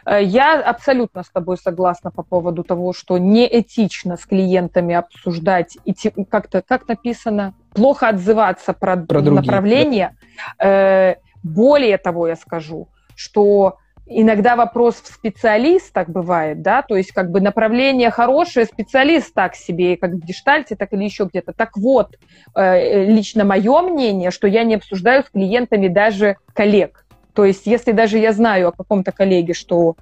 [0.05, 5.93] Э, Я абсолютно с тобой согласна по поводу того, что неэтично с клиентами обсуждать и
[6.26, 10.18] как-то, как написано, плохо отзываться про, Про направление.
[10.61, 17.31] Э, Более того, я скажу, что иногда вопрос в специалистах бывает, да, то есть как
[17.31, 21.53] бы направление хорошее, специалист так себе, как в гештальте, так или еще где-то.
[21.53, 22.17] Так вот,
[22.55, 27.05] э, лично мое мнение, что я не обсуждаю с клиентами даже коллег.
[27.33, 29.95] То есть, если даже я знаю о каком-то коллеге, что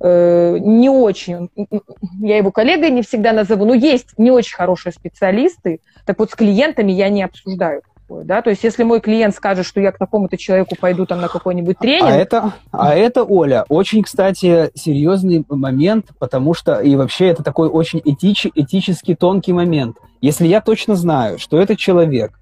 [0.00, 1.50] э, не очень,
[2.20, 6.34] я его коллегой не всегда назову, но есть не очень хорошие специалисты, так вот с
[6.34, 9.98] клиентами я не обсуждаю такое, да, то есть если мой клиент скажет, что я к
[9.98, 12.10] такому-то человеку пойду там на какой-нибудь тренинг.
[12.10, 17.68] А это, а это, Оля, очень, кстати, серьезный момент, потому что, и вообще это такой
[17.68, 19.96] очень этич, этически тонкий момент.
[20.20, 22.38] Если я точно знаю, что этот человек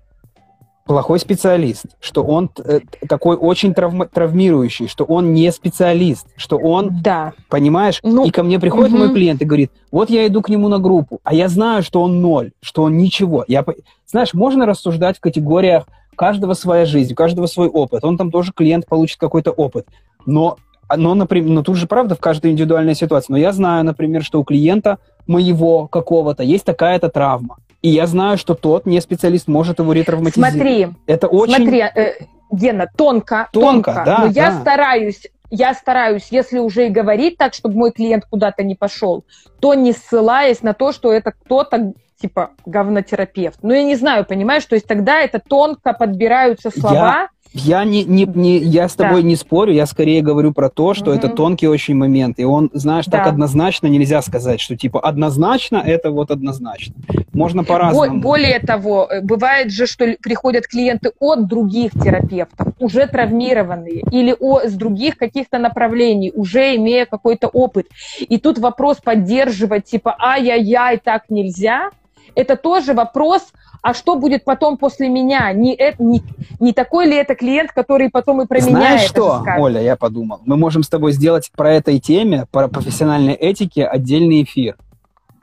[0.84, 7.02] плохой специалист, что он э, такой очень травма- травмирующий, что он не специалист, что он,
[7.02, 7.32] да.
[7.48, 9.04] понимаешь, ну, и ко мне приходит угу.
[9.04, 12.02] мой клиент и говорит, вот я иду к нему на группу, а я знаю, что
[12.02, 13.44] он ноль, что он ничего.
[13.46, 13.64] Я,
[14.06, 15.84] знаешь, можно рассуждать в категориях
[16.16, 18.04] каждого своя жизнь, у каждого свой опыт.
[18.04, 19.86] Он там тоже клиент получит какой-то опыт,
[20.26, 20.56] но
[20.94, 23.32] но, например, но тут же, правда, в каждой индивидуальной ситуации.
[23.32, 27.56] Но я знаю, например, что у клиента моего какого-то есть такая-то травма.
[27.82, 30.54] И я знаю, что тот не специалист может его ретравматизировать.
[30.54, 31.56] Смотри, это очень...
[31.56, 32.12] Смотри, э,
[32.50, 34.60] Гена, тонко, тонко, тонко да, но я да.
[34.60, 35.22] стараюсь
[35.54, 39.26] я стараюсь, если уже и говорить так, чтобы мой клиент куда-то не пошел,
[39.60, 43.58] то не ссылаясь на то, что это кто-то типа говнотерапевт.
[43.62, 46.94] Ну, я не знаю, понимаешь, то есть тогда это тонко подбираются слова.
[46.94, 49.28] Я я не, не, не я с тобой да.
[49.28, 51.18] не спорю, я скорее говорю про то, что угу.
[51.18, 52.38] это тонкий очень момент.
[52.38, 53.18] И он, знаешь, да.
[53.18, 56.94] так однозначно нельзя сказать, что типа однозначно это вот однозначно.
[57.32, 58.20] Можно по-разному.
[58.20, 64.60] Более того, э, бывает же, что приходят клиенты от других терапевтов, уже травмированные, или о,
[64.60, 67.86] с других каких-то направлений, уже имея какой-то опыт.
[68.20, 71.90] И тут вопрос поддерживать, типа, ай-яй-яй, так нельзя,
[72.34, 73.52] это тоже вопрос
[73.82, 75.52] а что будет потом после меня?
[75.52, 76.22] Не, это, не,
[76.60, 79.96] не такой ли это клиент, который потом и про Знаешь меня Знаешь что, Оля, я
[79.96, 84.76] подумал, мы можем с тобой сделать про этой теме, про профессиональной этике отдельный эфир.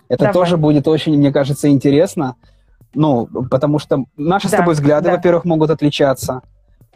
[0.08, 0.34] Это Давай.
[0.34, 2.36] тоже будет очень, мне кажется, интересно.
[2.94, 5.16] Ну, потому что наши да, с тобой взгляды, да.
[5.18, 6.42] во-первых, могут отличаться.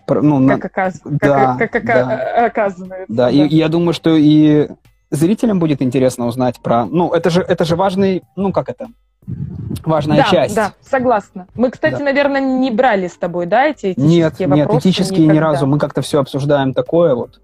[0.08, 1.02] Ну, как, оказ...
[1.04, 2.46] да, как, как, как да.
[2.46, 3.06] оказывается.
[3.10, 3.30] Да, да.
[3.30, 4.70] И, и я думаю, что и
[5.12, 6.86] зрителям будет интересно узнать про...
[6.86, 8.24] Ну, это же, это же важный...
[8.36, 8.88] Ну, как это?
[9.86, 10.56] Важная да, часть.
[10.56, 11.48] Да, согласна.
[11.56, 12.06] Мы, кстати, да.
[12.06, 14.74] наверное, не брали с тобой, да, эти этические нет, вопросы?
[14.74, 15.34] Нет, этические никогда.
[15.34, 15.68] ни разу.
[15.68, 17.42] Мы как-то все обсуждаем такое вот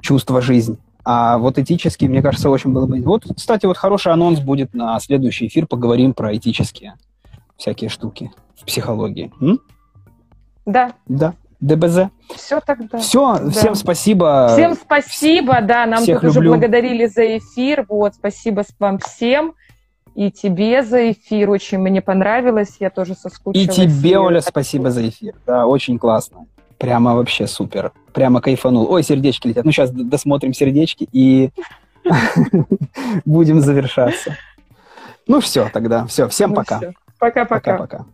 [0.00, 0.78] чувство жизни.
[1.04, 3.00] А вот этические, мне кажется, очень было бы...
[3.02, 5.66] Вот, кстати, вот хороший анонс будет на следующий эфир.
[5.66, 6.94] Поговорим про этические
[7.56, 9.32] всякие штуки в психологии.
[9.40, 9.60] М?
[10.64, 10.92] Да.
[11.06, 11.34] Да.
[11.60, 12.08] ДБЗ.
[12.34, 12.98] Все тогда.
[12.98, 13.50] Все, да.
[13.50, 14.48] всем спасибо.
[14.52, 16.50] Всем спасибо, да, нам Всех тут люблю.
[16.50, 17.86] уже благодарили за эфир.
[17.88, 19.54] Вот, спасибо вам всем
[20.14, 21.50] и тебе за эфир.
[21.50, 23.78] Очень мне понравилось, я тоже соскучилась.
[23.78, 25.34] И тебе, Оля, спасибо за эфир.
[25.46, 26.46] Да, очень классно.
[26.78, 27.92] Прямо вообще супер.
[28.12, 28.90] Прямо кайфанул.
[28.90, 29.64] Ой, сердечки летят.
[29.64, 31.50] Ну, сейчас досмотрим сердечки и
[33.24, 34.36] будем завершаться.
[35.26, 36.06] Ну, все тогда.
[36.06, 36.80] Все, всем пока.
[37.18, 37.78] Пока-пока.
[37.78, 38.06] Пока-пока.